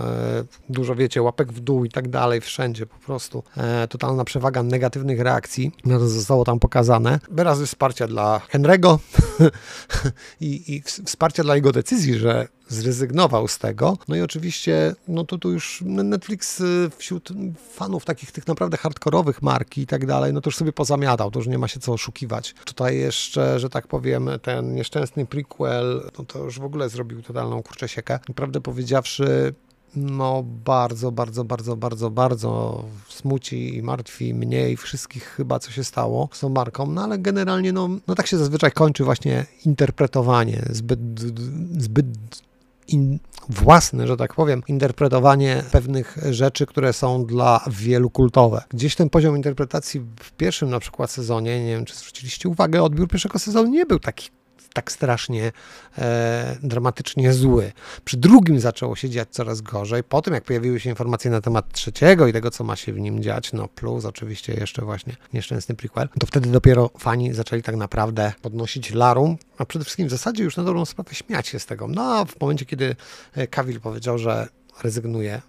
dużo 0.69 0.95
wiecie, 0.95 1.21
łapek 1.21 1.53
w 1.53 1.59
dół 1.59 1.85
i 1.85 1.89
tak 1.89 2.09
dalej, 2.09 2.41
wszędzie 2.41 2.85
po 2.85 2.97
prostu. 2.97 3.43
E, 3.57 3.87
totalna 3.87 4.23
przewaga 4.23 4.63
negatywnych 4.63 5.19
reakcji. 5.19 5.71
No 5.85 5.99
to 5.99 6.07
zostało 6.07 6.45
tam 6.45 6.59
pokazane. 6.59 7.19
Wyrazy 7.31 7.65
wsparcia 7.65 8.07
dla 8.07 8.41
Henry'ego 8.53 8.97
i, 10.41 10.75
i 10.75 10.81
wsparcia 10.81 11.43
dla 11.43 11.55
jego 11.55 11.71
decyzji, 11.71 12.15
że 12.15 12.47
zrezygnował 12.71 13.47
z 13.47 13.57
tego. 13.57 13.97
No 14.07 14.15
i 14.15 14.21
oczywiście, 14.21 14.95
no 15.07 15.23
to 15.23 15.37
tu 15.37 15.51
już 15.51 15.83
Netflix 15.85 16.61
y, 16.61 16.89
wśród 16.97 17.29
fanów 17.71 18.05
takich 18.05 18.31
tych 18.31 18.47
naprawdę 18.47 18.77
hardkorowych 18.77 19.41
marki 19.41 19.81
i 19.81 19.87
tak 19.87 20.05
dalej, 20.05 20.33
no 20.33 20.41
to 20.41 20.47
już 20.47 20.57
sobie 20.57 20.73
pozamiatał, 20.73 21.31
to 21.31 21.39
już 21.39 21.47
nie 21.47 21.57
ma 21.57 21.67
się 21.67 21.79
co 21.79 21.93
oszukiwać. 21.93 22.55
Tutaj 22.65 22.97
jeszcze, 22.97 23.59
że 23.59 23.69
tak 23.69 23.87
powiem, 23.87 24.29
ten 24.41 24.75
nieszczęsny 24.75 25.25
prequel, 25.25 26.11
no 26.17 26.25
to 26.25 26.39
już 26.39 26.59
w 26.59 26.63
ogóle 26.63 26.89
zrobił 26.89 27.21
totalną 27.21 27.63
kurczę 27.63 27.87
siekę. 27.87 28.19
Prawdę 28.35 28.61
powiedziawszy, 28.61 29.53
no 29.95 30.43
bardzo, 30.65 31.11
bardzo, 31.11 31.43
bardzo, 31.43 31.75
bardzo, 31.75 32.09
bardzo 32.09 32.83
smuci 33.09 33.77
i 33.77 33.83
martwi 33.83 34.33
mnie 34.33 34.69
i 34.69 34.77
wszystkich 34.77 35.23
chyba, 35.23 35.59
co 35.59 35.71
się 35.71 35.83
stało 35.83 36.29
z 36.31 36.39
tą 36.39 36.49
marką, 36.49 36.85
no 36.85 37.03
ale 37.03 37.17
generalnie, 37.17 37.73
no, 37.73 37.89
no 38.07 38.15
tak 38.15 38.27
się 38.27 38.37
zazwyczaj 38.37 38.71
kończy 38.71 39.03
właśnie 39.03 39.45
interpretowanie 39.65 40.61
zbyt, 40.69 40.99
zbyt 41.77 42.05
in, 42.93 43.19
własne, 43.49 44.07
że 44.07 44.17
tak 44.17 44.35
powiem, 44.35 44.63
interpretowanie 44.67 45.63
pewnych 45.71 46.17
rzeczy, 46.29 46.65
które 46.65 46.93
są 46.93 47.25
dla 47.25 47.65
wielu 47.71 48.09
kultowe. 48.09 48.63
Gdzieś 48.69 48.95
ten 48.95 49.09
poziom 49.09 49.35
interpretacji 49.35 49.99
w 50.19 50.31
pierwszym 50.31 50.69
na 50.69 50.79
przykład 50.79 51.11
sezonie, 51.11 51.65
nie 51.65 51.75
wiem 51.75 51.85
czy 51.85 51.95
zwróciliście 51.95 52.49
uwagę, 52.49 52.83
odbiór 52.83 53.07
pierwszego 53.07 53.39
sezonu 53.39 53.69
nie 53.69 53.85
był 53.85 53.99
taki 53.99 54.29
tak 54.73 54.91
strasznie 54.91 55.51
e, 55.97 56.57
dramatycznie 56.63 57.33
zły. 57.33 57.71
Przy 58.05 58.17
drugim 58.17 58.59
zaczęło 58.59 58.95
się 58.95 59.09
dziać 59.09 59.29
coraz 59.31 59.61
gorzej. 59.61 60.03
Po 60.03 60.21
tym, 60.21 60.33
jak 60.33 60.43
pojawiły 60.43 60.79
się 60.79 60.89
informacje 60.89 61.31
na 61.31 61.41
temat 61.41 61.73
trzeciego 61.73 62.27
i 62.27 62.33
tego, 62.33 62.51
co 62.51 62.63
ma 62.63 62.75
się 62.75 62.93
w 62.93 62.99
nim 62.99 63.23
dziać, 63.23 63.53
no 63.53 63.67
plus 63.67 64.05
oczywiście 64.05 64.53
jeszcze 64.53 64.81
właśnie 64.81 65.15
nieszczęsny 65.33 65.75
prequel, 65.75 66.09
to 66.19 66.27
wtedy 66.27 66.49
dopiero 66.49 66.89
fani 66.99 67.33
zaczęli 67.33 67.61
tak 67.61 67.75
naprawdę 67.75 68.33
podnosić 68.41 68.93
larum, 68.93 69.37
a 69.57 69.65
przede 69.65 69.85
wszystkim 69.85 70.07
w 70.07 70.11
zasadzie 70.11 70.43
już 70.43 70.57
na 70.57 70.63
dobrą 70.63 70.85
sprawę 70.85 71.15
śmiać 71.15 71.47
się 71.47 71.59
z 71.59 71.65
tego. 71.65 71.87
No 71.87 72.01
a 72.01 72.25
w 72.25 72.41
momencie, 72.41 72.65
kiedy 72.65 72.95
Kawil 73.49 73.79
powiedział, 73.79 74.17
że 74.17 74.47
rezygnuje, 74.83 75.41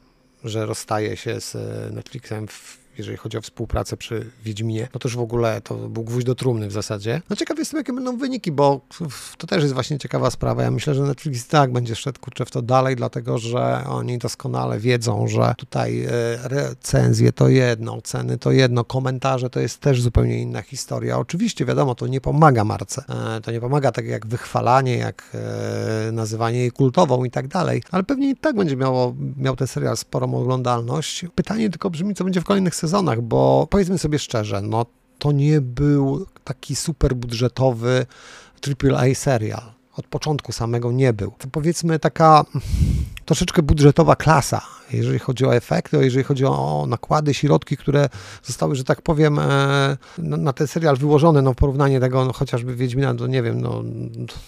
że 0.45 0.67
rozstaje 0.67 1.17
się 1.17 1.41
z 1.41 1.57
Netflixem 1.95 2.49
w 2.49 2.82
jeżeli 2.99 3.17
chodzi 3.17 3.39
o 3.39 3.41
współpracę 3.41 3.97
przy 3.97 4.31
Wiedźminie, 4.45 4.89
no 4.95 5.01
to 5.01 5.09
już 5.09 5.17
w 5.17 5.21
ogóle 5.21 5.61
to 5.61 5.75
był 5.75 6.05
gwóźdź 6.05 6.27
do 6.27 6.35
trumny 6.35 6.69
w 6.69 6.73
zasadzie. 6.73 7.23
No 7.31 7.37
ciekaw 7.37 7.59
jestem, 7.59 7.79
jakie 7.79 7.93
będą 7.93 8.17
wyniki, 8.17 8.53
bo 8.53 8.81
to 9.39 9.47
też 9.47 9.63
jest 9.63 9.75
właśnie 9.75 9.99
ciekawa 9.99 10.31
sprawa. 10.31 10.63
Ja 10.63 10.71
myślę, 10.71 10.95
że 10.95 11.03
Netflix 11.03 11.47
tak 11.47 11.73
będzie 11.73 11.97
szedł 11.97 12.21
kurczę 12.21 12.45
w 12.45 12.51
to 12.51 12.63
dalej, 12.63 12.97
dlatego 12.97 13.39
że 13.39 13.85
oni 13.89 14.19
doskonale 14.19 14.79
wiedzą, 14.79 15.29
że 15.29 15.55
tutaj 15.59 16.05
e, 16.05 16.09
recenzje 16.43 17.33
to 17.33 17.49
jedno, 17.49 18.03
ceny 18.03 18.39
to 18.39 18.53
jedno, 18.53 18.85
komentarze 18.85 19.51
to 19.51 19.61
jest 19.61 19.81
też 19.81 20.03
zupełnie 20.03 20.43
inna 20.43 20.63
historia. 20.63 21.19
Oczywiście, 21.19 21.65
wiadomo, 21.65 21.95
to 21.95 22.07
nie 22.07 22.21
pomaga 22.21 22.65
marce. 22.65 23.05
E, 23.37 23.41
to 23.41 23.51
nie 23.53 23.61
pomaga 23.61 23.93
tak 23.93 24.07
jak 24.07 24.27
wychwalanie, 24.27 24.97
jak 24.97 25.25
e, 25.35 26.13
nazywanie 26.13 26.59
jej 26.59 26.71
kultową 26.71 27.25
i 27.25 27.31
tak 27.31 27.49
dalej, 27.49 27.83
ale 27.91 28.03
pewnie 28.03 28.31
i 28.31 28.37
tak 28.37 28.57
będzie 28.57 28.77
miało, 28.77 29.15
miał 29.37 29.57
ten 29.57 29.67
serial 29.67 29.97
sporą 29.97 30.35
oglądalność. 30.35 31.27
Pytanie 31.35 31.71
tylko 31.71 31.91
brzmi, 31.91 32.15
co 32.15 32.25
będzie 32.25 32.41
w 32.41 32.45
kolejnych 32.45 32.75
sezonach, 32.83 33.21
bo 33.21 33.67
powiedzmy 33.71 33.99
sobie 33.99 34.19
szczerze, 34.19 34.63
no 34.63 34.87
to 35.19 35.33
nie 35.33 35.61
był 35.61 36.27
taki 36.45 36.77
super 36.77 37.15
budżetowy 37.15 38.07
AAA 38.85 39.15
serial. 39.15 39.82
Od 39.97 40.07
początku 40.07 40.53
samego 40.53 40.93
nie 40.93 41.13
był. 41.13 41.33
To 41.39 41.49
powiedzmy 41.49 41.99
taka 41.99 42.45
troszeczkę 43.25 43.63
budżetowa 43.63 44.17
klasa, 44.17 44.63
jeżeli 44.93 45.19
chodzi 45.19 45.47
o 45.47 45.57
efekty, 45.57 46.05
jeżeli 46.05 46.25
chodzi 46.25 46.45
o 46.45 46.85
nakłady, 46.89 47.35
środki, 47.35 47.77
które 47.77 48.09
zostały, 48.43 48.77
że 48.77 48.85
tak 48.85 49.03
powiem, 49.03 49.39
e, 49.39 49.97
na 50.19 50.53
ten 50.53 50.67
serial 50.67 50.97
wyłożone, 50.97 51.43
no 51.43 51.55
porównanie 51.55 52.01
tego 52.01 52.25
no, 52.25 52.33
chociażby 52.33 52.77
Wiedźmina 52.77 53.15
do, 53.15 53.27
nie 53.27 53.43
wiem, 53.43 53.61
no, 53.61 53.83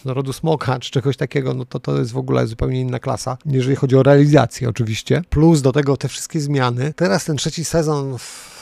Narodu 0.04 0.32
Smoka, 0.32 0.78
czy 0.78 0.90
czegoś 0.90 1.16
takiego, 1.16 1.54
no 1.54 1.64
to 1.64 1.80
to 1.80 1.98
jest 1.98 2.12
w 2.12 2.18
ogóle 2.18 2.46
zupełnie 2.46 2.80
inna 2.80 2.98
klasa, 2.98 3.38
jeżeli 3.46 3.76
chodzi 3.76 3.96
o 3.96 4.02
realizację 4.02 4.68
oczywiście, 4.68 5.22
plus 5.30 5.62
do 5.62 5.72
tego 5.72 5.96
te 5.96 6.08
wszystkie 6.08 6.40
zmiany. 6.40 6.94
Teraz 6.96 7.24
ten 7.24 7.36
trzeci 7.36 7.64
sezon 7.64 8.16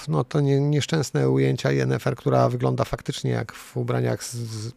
no 0.09 0.25
to 0.25 0.41
nie, 0.41 0.61
nieszczęsne 0.61 1.31
ujęcia 1.31 1.73
INFR, 1.73 2.17
która 2.17 2.49
wygląda 2.49 2.85
faktycznie 2.85 3.31
jak 3.31 3.53
w 3.53 3.77
ubraniach 3.77 4.25
z, 4.25 4.73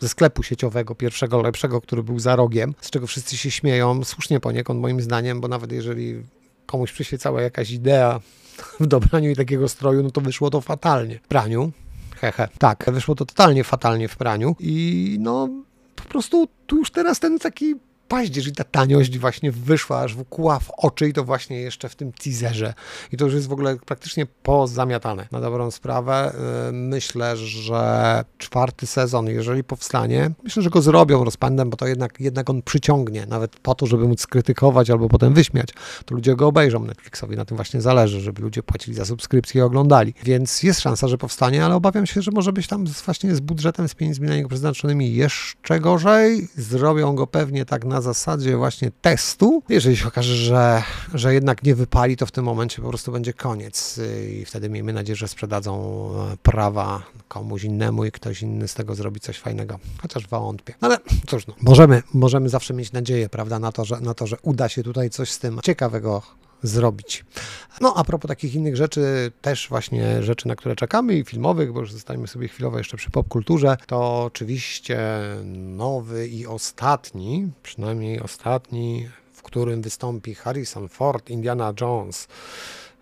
ze 0.00 0.08
sklepu 0.08 0.42
sieciowego, 0.42 0.94
pierwszego, 0.94 1.42
lepszego, 1.42 1.80
który 1.80 2.02
był 2.02 2.18
za 2.18 2.36
rogiem, 2.36 2.74
z 2.80 2.90
czego 2.90 3.06
wszyscy 3.06 3.36
się 3.36 3.50
śmieją, 3.50 4.04
słusznie 4.04 4.40
poniekąd 4.40 4.80
moim 4.80 5.00
zdaniem, 5.00 5.40
bo 5.40 5.48
nawet 5.48 5.72
jeżeli 5.72 6.22
komuś 6.66 6.92
przyświecała 6.92 7.42
jakaś 7.42 7.70
idea 7.70 8.20
w 8.80 8.86
dobraniu 8.86 9.30
i 9.30 9.36
takiego 9.36 9.68
stroju, 9.68 10.02
no 10.02 10.10
to 10.10 10.20
wyszło 10.20 10.50
to 10.50 10.60
fatalnie. 10.60 11.18
W 11.22 11.28
praniu, 11.28 11.72
hehe, 12.16 12.48
tak, 12.58 12.84
wyszło 12.92 13.14
to 13.14 13.24
totalnie 13.24 13.64
fatalnie 13.64 14.08
w 14.08 14.16
praniu 14.16 14.56
i 14.60 15.16
no 15.20 15.48
po 15.96 16.04
prostu 16.04 16.48
tu 16.66 16.76
już 16.76 16.90
teraz 16.90 17.20
ten 17.20 17.38
taki 17.38 17.74
paździerz 18.08 18.46
i 18.46 18.52
ta 18.52 18.64
taniość 18.64 19.18
właśnie 19.18 19.52
wyszła 19.52 20.00
aż 20.00 20.14
wkła 20.14 20.58
w 20.58 20.70
oczy 20.76 21.08
i 21.08 21.12
to 21.12 21.24
właśnie 21.24 21.60
jeszcze 21.60 21.88
w 21.88 21.96
tym 21.96 22.12
teaserze. 22.12 22.74
I 23.12 23.16
to 23.16 23.24
już 23.24 23.34
jest 23.34 23.48
w 23.48 23.52
ogóle 23.52 23.76
praktycznie 23.76 24.26
pozamiatane. 24.26 25.28
Na 25.32 25.40
dobrą 25.40 25.70
sprawę 25.70 26.34
y, 26.68 26.72
myślę, 26.72 27.36
że 27.36 28.24
czwarty 28.38 28.86
sezon, 28.86 29.26
jeżeli 29.26 29.64
powstanie, 29.64 30.30
myślę, 30.44 30.62
że 30.62 30.70
go 30.70 30.82
zrobią 30.82 31.24
rozpędem, 31.24 31.70
bo 31.70 31.76
to 31.76 31.86
jednak, 31.86 32.20
jednak 32.20 32.50
on 32.50 32.62
przyciągnie, 32.62 33.26
nawet 33.26 33.56
po 33.56 33.74
to, 33.74 33.86
żeby 33.86 34.08
móc 34.08 34.20
skrytykować 34.20 34.90
albo 34.90 35.08
potem 35.08 35.34
wyśmiać, 35.34 35.68
to 36.04 36.14
ludzie 36.14 36.36
go 36.36 36.46
obejrzą 36.46 36.84
Netflixowi, 36.84 37.36
na 37.36 37.44
tym 37.44 37.56
właśnie 37.56 37.80
zależy, 37.80 38.20
żeby 38.20 38.42
ludzie 38.42 38.62
płacili 38.62 38.96
za 38.96 39.04
subskrypcję 39.04 39.58
i 39.58 39.62
oglądali. 39.62 40.14
Więc 40.24 40.62
jest 40.62 40.80
szansa, 40.80 41.08
że 41.08 41.18
powstanie, 41.18 41.64
ale 41.64 41.74
obawiam 41.74 42.06
się, 42.06 42.22
że 42.22 42.30
może 42.30 42.52
być 42.52 42.66
tam 42.66 42.84
właśnie 43.04 43.34
z 43.34 43.40
budżetem, 43.40 43.88
z 43.88 43.94
pieniędzmi 43.94 44.28
na 44.28 44.36
niego 44.36 44.48
przeznaczonymi 44.48 45.14
jeszcze 45.14 45.80
gorzej. 45.80 46.48
Zrobią 46.56 47.14
go 47.14 47.26
pewnie 47.26 47.64
tak 47.64 47.84
na 47.84 47.97
na 47.98 48.02
zasadzie 48.02 48.56
właśnie 48.56 48.90
testu. 49.02 49.62
Jeżeli 49.68 49.96
się 49.96 50.08
okaże, 50.08 50.34
że, 50.34 50.82
że 51.14 51.34
jednak 51.34 51.62
nie 51.62 51.74
wypali, 51.74 52.16
to 52.16 52.26
w 52.26 52.30
tym 52.30 52.44
momencie 52.44 52.82
po 52.82 52.88
prostu 52.88 53.12
będzie 53.12 53.32
koniec 53.32 54.00
i 54.30 54.44
wtedy 54.44 54.70
miejmy 54.70 54.92
nadzieję, 54.92 55.16
że 55.16 55.28
sprzedadzą 55.28 55.74
e, 56.32 56.36
prawa 56.36 57.02
komuś 57.28 57.64
innemu 57.64 58.04
i 58.04 58.10
ktoś 58.10 58.42
inny 58.42 58.68
z 58.68 58.74
tego 58.74 58.94
zrobi 58.94 59.20
coś 59.20 59.38
fajnego. 59.38 59.78
Chociaż 60.02 60.28
wątpię. 60.28 60.74
No 60.80 60.88
ale 60.88 60.98
cóż, 61.26 61.46
no, 61.46 61.54
możemy, 61.60 62.02
możemy 62.14 62.48
zawsze 62.48 62.74
mieć 62.74 62.92
nadzieję, 62.92 63.28
prawda, 63.28 63.58
na 63.58 63.72
to, 63.72 63.84
że, 63.84 64.00
na 64.00 64.14
to, 64.14 64.26
że 64.26 64.36
uda 64.42 64.68
się 64.68 64.82
tutaj 64.82 65.10
coś 65.10 65.30
z 65.30 65.38
tym 65.38 65.60
ciekawego 65.64 66.22
zrobić. 66.62 67.24
No, 67.80 67.94
a 67.96 68.04
propos 68.04 68.28
takich 68.28 68.54
innych 68.54 68.76
rzeczy, 68.76 69.32
też 69.40 69.68
właśnie 69.68 70.22
rzeczy, 70.22 70.48
na 70.48 70.56
które 70.56 70.76
czekamy 70.76 71.14
i 71.14 71.24
filmowych, 71.24 71.72
bo 71.72 71.80
już 71.80 71.92
zostaniemy 71.92 72.28
sobie 72.28 72.48
chwilowo 72.48 72.78
jeszcze 72.78 72.96
przy 72.96 73.10
popkulturze, 73.10 73.76
to 73.86 74.24
oczywiście 74.24 74.98
nowy 75.64 76.28
i 76.28 76.46
ostatni, 76.46 77.50
przynajmniej 77.62 78.20
ostatni, 78.20 79.08
w 79.32 79.42
którym 79.42 79.82
wystąpi 79.82 80.34
Harrison 80.34 80.88
Ford, 80.88 81.30
Indiana 81.30 81.72
Jones. 81.80 82.28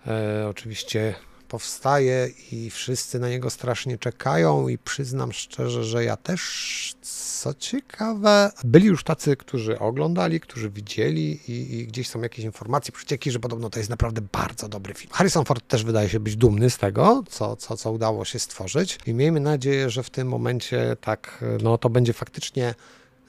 E, 0.06 0.48
oczywiście 0.48 1.14
powstaje 1.48 2.30
i 2.52 2.70
wszyscy 2.70 3.18
na 3.18 3.28
niego 3.28 3.50
strasznie 3.50 3.98
czekają 3.98 4.68
i 4.68 4.78
przyznam 4.78 5.32
szczerze, 5.32 5.84
że 5.84 6.04
ja 6.04 6.16
też, 6.16 6.94
co 7.02 7.54
ciekawe, 7.54 8.50
byli 8.64 8.86
już 8.86 9.04
tacy, 9.04 9.36
którzy 9.36 9.78
oglądali, 9.78 10.40
którzy 10.40 10.70
widzieli 10.70 11.40
i, 11.48 11.78
i 11.78 11.86
gdzieś 11.86 12.08
są 12.08 12.22
jakieś 12.22 12.44
informacje, 12.44 12.92
przecieki, 12.92 13.30
że 13.30 13.40
podobno 13.40 13.70
to 13.70 13.78
jest 13.78 13.90
naprawdę 13.90 14.20
bardzo 14.32 14.68
dobry 14.68 14.94
film. 14.94 15.10
Harrison 15.12 15.44
Ford 15.44 15.68
też 15.68 15.84
wydaje 15.84 16.08
się 16.08 16.20
być 16.20 16.36
dumny 16.36 16.70
z 16.70 16.78
tego, 16.78 17.24
co, 17.30 17.56
co, 17.56 17.76
co 17.76 17.92
udało 17.92 18.24
się 18.24 18.38
stworzyć 18.38 18.98
i 19.06 19.14
miejmy 19.14 19.40
nadzieję, 19.40 19.90
że 19.90 20.02
w 20.02 20.10
tym 20.10 20.28
momencie 20.28 20.96
tak, 21.00 21.44
no 21.62 21.78
to 21.78 21.90
będzie 21.90 22.12
faktycznie 22.12 22.74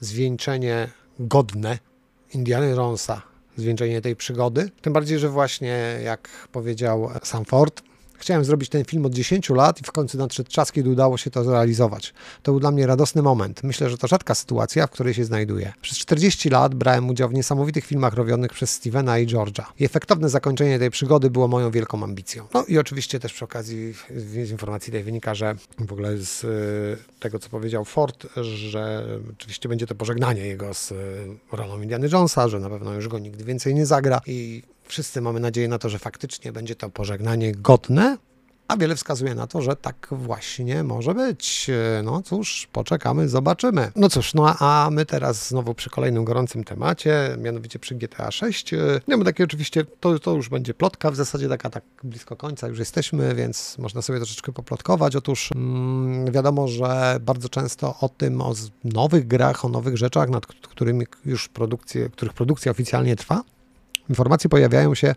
zwieńczenie 0.00 0.90
godne 1.18 1.78
Indiana 2.34 2.66
Jonesa 2.66 3.22
zwieńczenie 3.58 4.00
tej 4.00 4.16
przygody. 4.16 4.70
Tym 4.82 4.92
bardziej, 4.92 5.18
że 5.18 5.28
właśnie, 5.28 6.00
jak 6.04 6.28
powiedział 6.52 7.10
Sam 7.22 7.44
Ford, 7.44 7.82
Chciałem 8.18 8.44
zrobić 8.44 8.68
ten 8.68 8.84
film 8.84 9.06
od 9.06 9.12
10 9.14 9.50
lat 9.50 9.80
i 9.80 9.84
w 9.84 9.92
końcu 9.92 10.18
nadszedł 10.18 10.50
czas, 10.50 10.72
kiedy 10.72 10.90
udało 10.90 11.18
się 11.18 11.30
to 11.30 11.44
zrealizować. 11.44 12.14
To 12.42 12.52
był 12.52 12.60
dla 12.60 12.70
mnie 12.70 12.86
radosny 12.86 13.22
moment. 13.22 13.62
Myślę, 13.62 13.90
że 13.90 13.98
to 13.98 14.06
rzadka 14.06 14.34
sytuacja, 14.34 14.86
w 14.86 14.90
której 14.90 15.14
się 15.14 15.24
znajduję. 15.24 15.72
Przez 15.80 15.98
40 15.98 16.50
lat 16.50 16.74
brałem 16.74 17.08
udział 17.08 17.28
w 17.28 17.34
niesamowitych 17.34 17.86
filmach 17.86 18.14
robionych 18.14 18.52
przez 18.52 18.70
Stevena 18.70 19.18
i 19.18 19.26
George'a. 19.26 19.64
I 19.80 19.84
efektowne 19.84 20.28
zakończenie 20.28 20.78
tej 20.78 20.90
przygody 20.90 21.30
było 21.30 21.48
moją 21.48 21.70
wielką 21.70 22.04
ambicją. 22.04 22.46
No 22.54 22.64
i 22.64 22.78
oczywiście 22.78 23.20
też 23.20 23.32
przy 23.32 23.44
okazji 23.44 23.94
z 24.16 24.50
informacji 24.50 24.92
tej 24.92 25.04
wynika, 25.04 25.34
że 25.34 25.54
w 25.78 25.92
ogóle 25.92 26.16
z 26.16 26.44
e, 26.44 27.18
tego, 27.20 27.38
co 27.38 27.48
powiedział 27.48 27.84
Ford, 27.84 28.26
że 28.42 29.06
oczywiście 29.32 29.68
będzie 29.68 29.86
to 29.86 29.94
pożegnanie 29.94 30.46
jego 30.46 30.74
z 30.74 30.92
e, 30.92 30.96
rolą 31.52 31.82
Indiana 31.82 32.06
Jonesa, 32.12 32.48
że 32.48 32.60
na 32.60 32.70
pewno 32.70 32.94
już 32.94 33.08
go 33.08 33.18
nigdy 33.18 33.44
więcej 33.44 33.74
nie 33.74 33.86
zagra 33.86 34.20
i 34.26 34.62
Wszyscy 34.88 35.20
mamy 35.20 35.40
nadzieję 35.40 35.68
na 35.68 35.78
to, 35.78 35.88
że 35.88 35.98
faktycznie 35.98 36.52
będzie 36.52 36.74
to 36.74 36.90
pożegnanie 36.90 37.52
godne, 37.52 38.16
a 38.68 38.76
wiele 38.76 38.96
wskazuje 38.96 39.34
na 39.34 39.46
to, 39.46 39.62
że 39.62 39.76
tak 39.76 40.08
właśnie 40.10 40.84
może 40.84 41.14
być. 41.14 41.70
No 42.02 42.22
cóż, 42.22 42.68
poczekamy, 42.72 43.28
zobaczymy. 43.28 43.92
No 43.96 44.08
cóż, 44.08 44.34
no 44.34 44.54
a 44.58 44.88
my 44.92 45.06
teraz 45.06 45.48
znowu 45.48 45.74
przy 45.74 45.90
kolejnym 45.90 46.24
gorącym 46.24 46.64
temacie, 46.64 47.36
mianowicie 47.38 47.78
przy 47.78 47.94
GTA 47.94 48.30
6. 48.30 48.74
Nie 49.08 49.16
ma 49.16 49.24
takie 49.24 49.44
oczywiście, 49.44 49.84
to, 50.00 50.18
to 50.18 50.34
już 50.34 50.48
będzie 50.48 50.74
plotka, 50.74 51.10
w 51.10 51.16
zasadzie 51.16 51.48
taka 51.48 51.70
tak 51.70 51.84
blisko 52.04 52.36
końca 52.36 52.68
już 52.68 52.78
jesteśmy, 52.78 53.34
więc 53.34 53.78
można 53.78 54.02
sobie 54.02 54.18
troszeczkę 54.18 54.52
poplotkować. 54.52 55.16
Otóż 55.16 55.50
mm, 55.54 56.32
wiadomo, 56.32 56.68
że 56.68 57.18
bardzo 57.20 57.48
często 57.48 57.94
o 58.00 58.08
tym, 58.08 58.40
o 58.40 58.54
nowych 58.84 59.26
grach, 59.26 59.64
o 59.64 59.68
nowych 59.68 59.96
rzeczach, 59.96 60.28
nad 60.28 60.46
którymi 60.46 61.06
już 61.24 61.48
produkcje, 61.48 62.10
których 62.10 62.34
produkcja 62.34 62.72
oficjalnie 62.72 63.16
trwa, 63.16 63.42
Informacje 64.08 64.50
pojawiają 64.50 64.94
się 64.94 65.14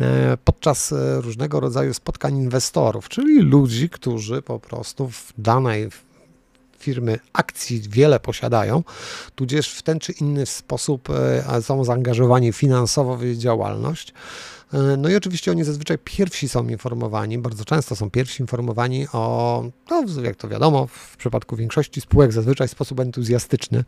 e, 0.00 0.36
podczas 0.44 0.92
e, 0.92 1.20
różnego 1.20 1.60
rodzaju 1.60 1.94
spotkań 1.94 2.36
inwestorów, 2.36 3.08
czyli 3.08 3.40
ludzi, 3.40 3.88
którzy 3.88 4.42
po 4.42 4.60
prostu 4.60 5.08
w 5.08 5.32
danej 5.38 5.88
firmy 6.78 7.18
akcji 7.32 7.82
wiele 7.88 8.20
posiadają, 8.20 8.82
tudzież 9.34 9.74
w 9.74 9.82
ten 9.82 9.98
czy 9.98 10.12
inny 10.12 10.46
sposób 10.46 11.08
e, 11.10 11.62
są 11.62 11.84
zaangażowani 11.84 12.52
finansowo 12.52 13.16
w 13.16 13.24
działalność. 13.34 14.12
No 14.98 15.08
i 15.08 15.16
oczywiście 15.16 15.50
oni 15.50 15.64
zazwyczaj 15.64 15.98
pierwsi 16.04 16.48
są 16.48 16.68
informowani, 16.68 17.38
bardzo 17.38 17.64
często 17.64 17.96
są 17.96 18.10
pierwsi 18.10 18.42
informowani 18.42 19.06
o, 19.12 19.64
no 19.90 20.04
jak 20.22 20.36
to 20.36 20.48
wiadomo, 20.48 20.86
w 20.86 21.16
przypadku 21.16 21.56
większości 21.56 22.00
spółek 22.00 22.32
zazwyczaj 22.32 22.68
w 22.68 22.70
sposób 22.70 23.00
entuzjastyczny 23.00 23.84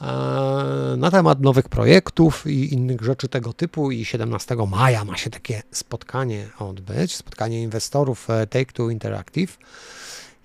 E, 0.00 0.96
na 0.96 1.10
temat 1.10 1.40
nowych 1.40 1.68
projektów 1.68 2.46
i 2.46 2.74
innych 2.74 3.02
rzeczy 3.02 3.28
tego 3.28 3.52
typu 3.52 3.90
i 3.90 4.04
17 4.04 4.56
maja 4.70 5.04
ma 5.04 5.16
się 5.16 5.30
takie 5.30 5.62
spotkanie 5.70 6.48
odbyć, 6.58 7.16
spotkanie 7.16 7.62
inwestorów 7.62 8.30
e, 8.30 8.46
Take-Two 8.46 8.92
Interactive. 8.92 9.58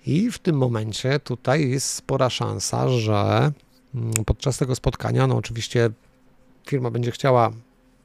I 0.06 0.30
w 0.30 0.38
tym 0.38 0.56
momencie 0.56 1.20
tutaj 1.20 1.70
jest 1.70 1.86
spora 1.86 2.30
szansa, 2.30 2.88
że 2.88 3.52
mm, 3.94 4.12
podczas 4.26 4.58
tego 4.58 4.74
spotkania, 4.74 5.26
no 5.26 5.36
oczywiście 5.36 5.90
firma 6.66 6.90
będzie 6.90 7.10
chciała 7.10 7.50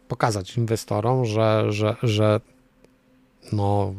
pokazać 0.08 0.58
inwestorom, 0.58 1.26
że, 1.26 1.66
że, 1.70 1.96
że 2.04 2.40
no, 3.52 3.94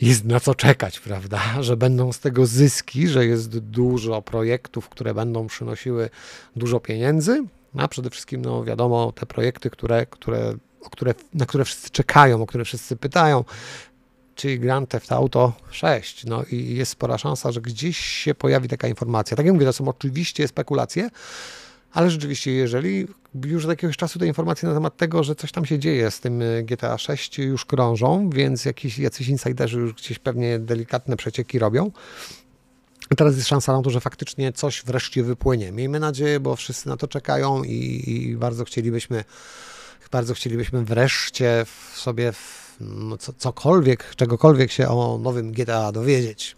jest 0.00 0.24
na 0.24 0.40
co 0.40 0.54
czekać, 0.54 1.00
prawda? 1.00 1.40
Że 1.60 1.76
będą 1.76 2.12
z 2.12 2.20
tego 2.20 2.46
zyski, 2.46 3.08
że 3.08 3.26
jest 3.26 3.58
dużo 3.58 4.22
projektów, 4.22 4.88
które 4.88 5.14
będą 5.14 5.46
przynosiły 5.46 6.10
dużo 6.56 6.80
pieniędzy, 6.80 7.44
a 7.78 7.88
przede 7.88 8.10
wszystkim, 8.10 8.42
no 8.42 8.64
wiadomo, 8.64 9.12
te 9.12 9.26
projekty, 9.26 9.70
które, 9.70 10.06
które, 10.06 10.54
które, 10.90 11.14
na 11.34 11.46
które 11.46 11.64
wszyscy 11.64 11.90
czekają, 11.90 12.42
o 12.42 12.46
które 12.46 12.64
wszyscy 12.64 12.96
pytają, 12.96 13.44
czyli 14.34 14.60
Grand 14.60 14.88
Theft 14.88 15.12
Auto 15.12 15.52
6. 15.70 16.24
No 16.24 16.44
i 16.50 16.74
jest 16.74 16.92
spora 16.92 17.18
szansa, 17.18 17.52
że 17.52 17.60
gdzieś 17.60 17.98
się 17.98 18.34
pojawi 18.34 18.68
taka 18.68 18.88
informacja. 18.88 19.36
Tak 19.36 19.46
jak 19.46 19.54
mówię, 19.54 19.66
to 19.66 19.72
są 19.72 19.88
oczywiście 19.88 20.48
spekulacje, 20.48 21.10
ale 21.92 22.10
rzeczywiście, 22.10 22.52
jeżeli 22.52 23.06
już 23.44 23.64
od 23.64 23.70
jakiegoś 23.70 23.96
czasu 23.96 24.18
te 24.18 24.26
informacje 24.26 24.68
na 24.68 24.74
temat 24.74 24.96
tego, 24.96 25.24
że 25.24 25.34
coś 25.34 25.52
tam 25.52 25.64
się 25.64 25.78
dzieje 25.78 26.10
z 26.10 26.20
tym 26.20 26.42
y, 26.42 26.62
GTA 26.62 26.98
6 26.98 27.38
już 27.38 27.64
krążą, 27.64 28.30
więc 28.30 28.64
jakiś, 28.64 28.98
jacyś 28.98 29.28
insiderzy 29.28 29.78
już 29.78 29.94
gdzieś 29.94 30.18
pewnie 30.18 30.58
delikatne 30.58 31.16
przecieki 31.16 31.58
robią. 31.58 31.90
Teraz 33.16 33.36
jest 33.36 33.48
szansa 33.48 33.72
na 33.72 33.82
to, 33.82 33.90
że 33.90 34.00
faktycznie 34.00 34.52
coś 34.52 34.82
wreszcie 34.86 35.22
wypłynie. 35.22 35.72
Miejmy 35.72 36.00
nadzieję, 36.00 36.40
bo 36.40 36.56
wszyscy 36.56 36.88
na 36.88 36.96
to 36.96 37.08
czekają 37.08 37.64
i, 37.64 38.04
i 38.06 38.36
bardzo 38.36 38.64
chcielibyśmy, 38.64 39.24
bardzo 40.12 40.34
chcielibyśmy 40.34 40.84
wreszcie 40.84 41.64
w 41.64 41.98
sobie 41.98 42.32
w, 42.32 42.76
no, 42.80 43.18
co, 43.18 43.32
cokolwiek, 43.32 44.14
czegokolwiek 44.16 44.72
się 44.72 44.88
o 44.88 45.18
nowym 45.22 45.52
GTA 45.52 45.92
dowiedzieć. 45.92 46.56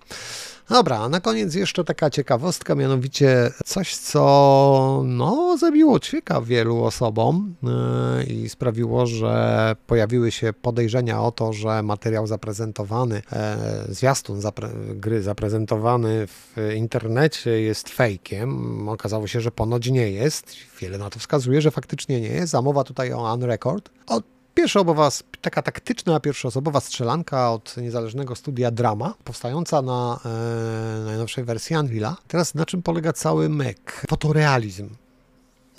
Dobra, 0.68 0.98
a 0.98 1.08
na 1.08 1.20
koniec 1.20 1.54
jeszcze 1.54 1.84
taka 1.84 2.10
ciekawostka, 2.10 2.74
mianowicie 2.74 3.50
coś, 3.64 3.96
co 3.96 5.02
no, 5.04 5.56
zabiło 5.58 6.00
ćwieka 6.00 6.40
wielu 6.40 6.84
osobom 6.84 7.54
yy, 7.62 8.24
i 8.24 8.48
sprawiło, 8.48 9.06
że 9.06 9.76
pojawiły 9.86 10.32
się 10.32 10.52
podejrzenia 10.52 11.22
o 11.22 11.32
to, 11.32 11.52
że 11.52 11.82
materiał 11.82 12.26
zaprezentowany, 12.26 13.22
e, 13.32 13.84
zwiastun 13.88 14.40
zapre 14.40 14.68
gry 14.94 15.22
zaprezentowany 15.22 16.26
w 16.26 16.56
internecie 16.76 17.60
jest 17.60 17.88
fejkiem. 17.88 18.88
Okazało 18.88 19.26
się, 19.26 19.40
że 19.40 19.50
ponoć 19.50 19.90
nie 19.90 20.10
jest. 20.10 20.56
Wiele 20.80 20.98
na 20.98 21.10
to 21.10 21.18
wskazuje, 21.18 21.60
że 21.60 21.70
faktycznie 21.70 22.20
nie 22.20 22.28
jest. 22.28 22.52
Zamowa 22.52 22.84
tutaj 22.84 23.12
o 23.12 23.34
Unrecord. 23.34 23.90
O 24.06 24.20
Pierwszosobowa, 24.54 25.10
taka 25.40 25.62
taktyczna 25.62 26.20
pierwszoosobowa 26.20 26.80
strzelanka 26.80 27.52
od 27.52 27.76
niezależnego 27.76 28.36
studia 28.36 28.70
Drama, 28.70 29.14
powstająca 29.24 29.82
na 29.82 30.20
e, 30.24 31.04
najnowszej 31.04 31.44
wersji 31.44 31.76
Unreal'a. 31.76 32.14
Teraz 32.28 32.54
na 32.54 32.66
czym 32.66 32.82
polega 32.82 33.12
cały 33.12 33.48
mek? 33.48 34.06
Fotorealizm 34.08 34.90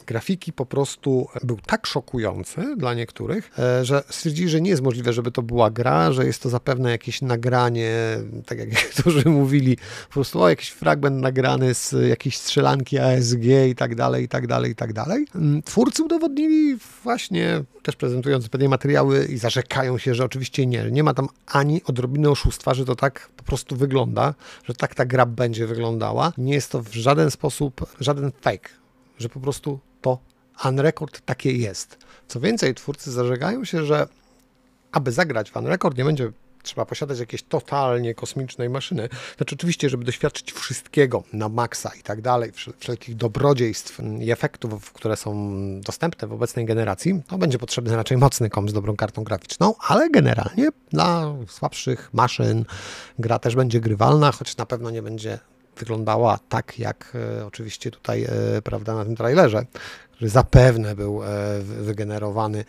grafiki 0.05 0.53
po 0.53 0.65
prostu 0.65 1.27
był 1.43 1.57
tak 1.65 1.87
szokujący 1.87 2.75
dla 2.77 2.93
niektórych, 2.93 3.59
e, 3.59 3.85
że 3.85 4.03
stwierdzili, 4.09 4.49
że 4.49 4.61
nie 4.61 4.69
jest 4.69 4.81
możliwe, 4.81 5.13
żeby 5.13 5.31
to 5.31 5.41
była 5.41 5.71
gra, 5.71 6.11
że 6.11 6.25
jest 6.25 6.41
to 6.41 6.49
zapewne 6.49 6.91
jakieś 6.91 7.21
nagranie, 7.21 7.93
tak 8.45 8.59
jak 8.59 8.71
niektórzy 8.83 9.29
mówili, 9.29 9.77
po 10.07 10.13
prostu 10.13 10.41
o, 10.41 10.49
jakiś 10.49 10.69
fragment 10.69 11.21
nagrany 11.21 11.73
z 11.73 12.09
jakiejś 12.09 12.37
strzelanki 12.37 12.99
ASG 12.99 13.43
i 13.69 13.75
tak 13.75 13.95
dalej, 13.95 14.23
i 14.23 14.27
tak 14.27 14.47
dalej, 14.47 14.71
i 14.71 14.75
tak 14.75 14.93
dalej. 14.93 15.25
Mm, 15.35 15.63
twórcy 15.63 16.03
udowodnili 16.03 16.77
właśnie, 17.03 17.63
też 17.83 17.95
prezentując 17.95 18.49
pewnie 18.49 18.69
materiały 18.69 19.25
i 19.25 19.37
zarzekają 19.37 19.97
się, 19.97 20.15
że 20.15 20.25
oczywiście 20.25 20.65
nie, 20.65 20.91
nie 20.91 21.03
ma 21.03 21.13
tam 21.13 21.27
ani 21.47 21.83
odrobiny 21.83 22.29
oszustwa, 22.29 22.73
że 22.73 22.85
to 22.85 22.95
tak 22.95 23.29
po 23.37 23.43
prostu 23.43 23.75
wygląda, 23.75 24.33
że 24.63 24.73
tak 24.73 24.95
ta 24.95 25.05
gra 25.05 25.25
będzie 25.25 25.67
wyglądała. 25.67 26.33
Nie 26.37 26.53
jest 26.53 26.71
to 26.71 26.83
w 26.83 26.93
żaden 26.93 27.31
sposób, 27.31 27.85
żaden 27.99 28.31
fake, 28.41 28.69
że 29.17 29.29
po 29.29 29.39
prostu 29.39 29.79
to 30.05 30.19
Unrecord 30.65 31.21
takie 31.25 31.51
jest. 31.51 31.97
Co 32.27 32.39
więcej, 32.39 32.75
twórcy 32.75 33.11
zażegają 33.11 33.65
się, 33.65 33.85
że 33.85 34.07
aby 34.91 35.11
zagrać 35.11 35.51
w 35.51 35.55
Unrecord 35.55 35.97
nie 35.97 36.03
będzie 36.03 36.31
trzeba 36.63 36.85
posiadać 36.85 37.19
jakieś 37.19 37.43
totalnie 37.43 38.15
kosmicznej 38.15 38.69
maszyny. 38.69 39.09
Znaczy 39.37 39.55
oczywiście, 39.55 39.89
żeby 39.89 40.05
doświadczyć 40.05 40.51
wszystkiego 40.51 41.23
na 41.33 41.49
maksa 41.49 41.91
i 41.99 42.03
tak 42.03 42.21
dalej, 42.21 42.51
wszelkich 42.79 43.15
dobrodziejstw 43.15 43.99
i 44.19 44.31
efektów, 44.31 44.93
które 44.93 45.17
są 45.17 45.57
dostępne 45.81 46.27
w 46.27 46.33
obecnej 46.33 46.65
generacji, 46.65 47.21
to 47.27 47.37
będzie 47.37 47.57
potrzebny 47.57 47.95
raczej 47.95 48.17
mocny 48.17 48.49
komp 48.49 48.69
z 48.69 48.73
dobrą 48.73 48.95
kartą 48.95 49.23
graficzną, 49.23 49.75
ale 49.87 50.09
generalnie 50.09 50.69
dla 50.91 51.33
słabszych 51.47 52.09
maszyn 52.13 52.65
gra 53.19 53.39
też 53.39 53.55
będzie 53.55 53.79
grywalna, 53.79 54.31
choć 54.31 54.57
na 54.57 54.65
pewno 54.65 54.89
nie 54.89 55.01
będzie 55.01 55.39
wyglądała 55.77 56.39
tak, 56.49 56.79
jak 56.79 57.13
e, 57.39 57.45
oczywiście 57.45 57.91
tutaj, 57.91 58.23
e, 58.23 58.61
prawda, 58.61 58.95
na 58.95 59.05
tym 59.05 59.15
trailerze, 59.15 59.65
który 60.11 60.29
zapewne 60.29 60.95
był 60.95 61.23
e, 61.23 61.27
wygenerowany 61.61 62.65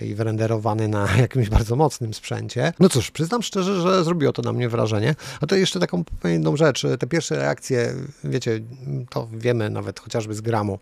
i 0.00 0.14
wyrenderowany 0.14 0.88
na 0.88 1.08
jakimś 1.20 1.48
bardzo 1.48 1.76
mocnym 1.76 2.14
sprzęcie. 2.14 2.72
No 2.80 2.88
cóż, 2.88 3.10
przyznam 3.10 3.42
szczerze, 3.42 3.80
że 3.80 4.04
zrobiło 4.04 4.32
to 4.32 4.42
na 4.42 4.52
mnie 4.52 4.68
wrażenie. 4.68 5.14
A 5.40 5.46
to 5.46 5.56
jeszcze 5.56 5.80
taką 5.80 6.04
jedną 6.24 6.56
rzecz. 6.56 6.86
Te 6.98 7.06
pierwsze 7.06 7.36
reakcje, 7.36 7.94
wiecie, 8.24 8.60
to 9.10 9.28
wiemy 9.32 9.70
nawet 9.70 10.00
chociażby 10.00 10.34
z 10.34 10.40
gramu. 10.40 10.78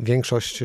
Większość 0.00 0.62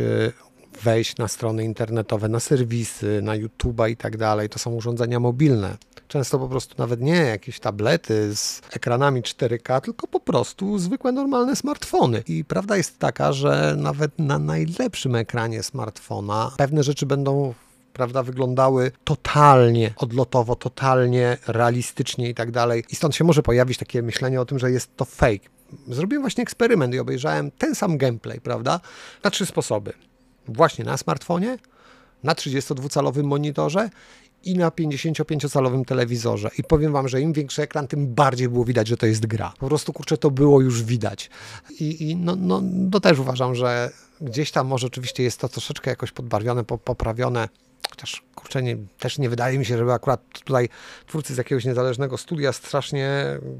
wejść 0.84 1.18
na 1.18 1.28
strony 1.28 1.64
internetowe, 1.64 2.30
na 2.30 2.40
serwisy, 2.40 3.22
na 3.22 3.34
YouTube'a 3.38 3.90
i 3.90 3.98
tak 3.98 4.18
dalej. 4.18 4.50
To 4.50 4.60
są 4.60 4.72
urządzenia 4.72 5.20
mobilne. 5.20 5.78
Często 6.08 6.40
po 6.40 6.48
prostu 6.48 6.76
nawet 6.78 7.02
nie 7.02 7.16
jakieś 7.16 7.60
tablety 7.60 8.36
z 8.36 8.62
ekranami 8.72 9.22
4K, 9.22 9.82
tylko 9.82 10.08
po 10.08 10.20
prostu 10.20 10.80
zwykłe, 10.80 11.12
normalne 11.12 11.56
smartfony. 11.56 12.24
I 12.28 12.46
prawda 12.46 12.78
jest 12.78 13.00
taka, 13.00 13.34
że 13.34 13.76
nawet 13.78 14.20
na 14.20 14.40
najlepszym 14.40 15.16
ekranie 15.16 15.64
smartfona 15.64 16.52
pewne 16.58 16.84
rzeczy 16.84 17.06
będą 17.06 17.54
prawda, 17.94 18.24
wyglądały 18.24 18.92
totalnie 19.04 19.94
odlotowo, 19.98 20.56
totalnie 20.56 21.38
realistycznie 21.48 22.30
i 22.30 22.36
tak 22.36 22.52
dalej. 22.52 22.84
I 22.90 22.96
stąd 22.96 23.16
się 23.16 23.24
może 23.24 23.44
pojawić 23.44 23.78
takie 23.78 24.02
myślenie 24.02 24.42
o 24.42 24.46
tym, 24.46 24.60
że 24.60 24.72
jest 24.72 24.96
to 24.96 25.06
fake. 25.06 25.50
Zrobiłem 25.88 26.24
właśnie 26.24 26.42
eksperyment 26.42 26.94
i 26.94 27.00
obejrzałem 27.00 27.52
ten 27.52 27.76
sam 27.76 27.98
gameplay, 27.98 28.42
prawda, 28.42 28.80
na 29.24 29.30
trzy 29.30 29.46
sposoby. 29.46 29.94
Właśnie 30.54 30.86
na 30.86 30.98
smartfonie, 30.98 31.58
na 32.24 32.34
32-calowym 32.34 33.24
monitorze 33.24 33.90
i 34.44 34.58
na 34.58 34.70
55-calowym 34.70 35.86
telewizorze. 35.86 36.50
I 36.58 36.64
powiem 36.64 36.92
Wam, 36.92 37.08
że 37.08 37.22
im 37.22 37.34
większy 37.34 37.62
ekran, 37.62 37.88
tym 37.88 38.14
bardziej 38.14 38.50
było 38.50 38.66
widać, 38.66 38.88
że 38.88 38.98
to 38.98 39.06
jest 39.06 39.26
gra. 39.26 39.54
Po 39.60 39.68
prostu, 39.68 39.94
kurczę, 39.94 40.18
to 40.18 40.32
było 40.32 40.62
już 40.62 40.84
widać. 40.84 41.30
I, 41.80 42.10
i 42.10 42.16
no, 42.16 42.36
no, 42.36 42.62
to 42.92 43.00
też 43.00 43.20
uważam, 43.20 43.56
że 43.56 43.92
gdzieś 44.22 44.52
tam 44.52 44.68
może 44.68 44.88
oczywiście 44.88 45.24
jest 45.24 45.40
to 45.40 45.50
troszeczkę 45.50 45.90
jakoś 45.90 46.12
podbarwione, 46.12 46.64
poprawione, 46.64 47.50
chociaż 47.90 48.24
kurczę, 48.36 48.64
nie, 48.64 48.78
też 49.00 49.18
nie 49.18 49.30
wydaje 49.30 49.60
mi 49.60 49.66
się, 49.66 49.78
żeby 49.78 49.94
akurat 49.94 50.22
tutaj 50.44 50.70
twórcy 51.08 51.34
z 51.34 51.38
jakiegoś 51.38 51.66
niezależnego 51.66 52.18
studia 52.18 52.54
strasznie 52.54 53.10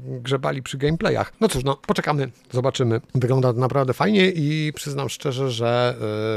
grzebali 0.04 0.62
przy 0.62 0.78
gameplayach. 0.78 1.32
No 1.40 1.48
cóż, 1.48 1.64
no 1.64 1.76
poczekamy, 1.76 2.30
zobaczymy. 2.52 3.00
Wygląda 3.14 3.52
to 3.52 3.60
naprawdę 3.60 3.94
fajnie 3.94 4.30
i 4.30 4.72
przyznam 4.74 5.08
szczerze, 5.08 5.50
że 5.50 5.94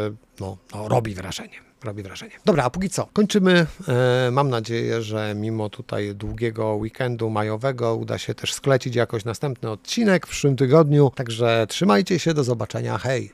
yy, 0.10 0.16
no, 0.40 0.58
no 0.74 0.88
robi 0.88 1.16
wrażenie 1.16 1.74
robi 1.84 2.04
wrażenie. 2.04 2.32
Dobra, 2.46 2.64
a 2.64 2.70
póki 2.70 2.90
co, 2.90 3.08
kończymy. 3.14 3.66
E, 3.88 4.30
mam 4.32 4.50
nadzieję, 4.50 5.02
że 5.02 5.34
mimo 5.36 5.70
tutaj 5.70 6.16
długiego 6.16 6.76
weekendu 6.76 7.30
majowego 7.30 7.96
uda 7.96 8.18
się 8.18 8.36
też 8.36 8.54
sklecić 8.54 8.96
jakoś 8.96 9.26
następny 9.26 9.70
odcinek 9.70 10.28
w 10.28 10.30
przyszłym 10.30 10.56
tygodniu. 10.56 11.12
Także 11.16 11.66
trzymajcie 11.70 12.20
się, 12.20 12.34
do 12.34 12.44
zobaczenia, 12.44 12.98
hej! 12.98 13.32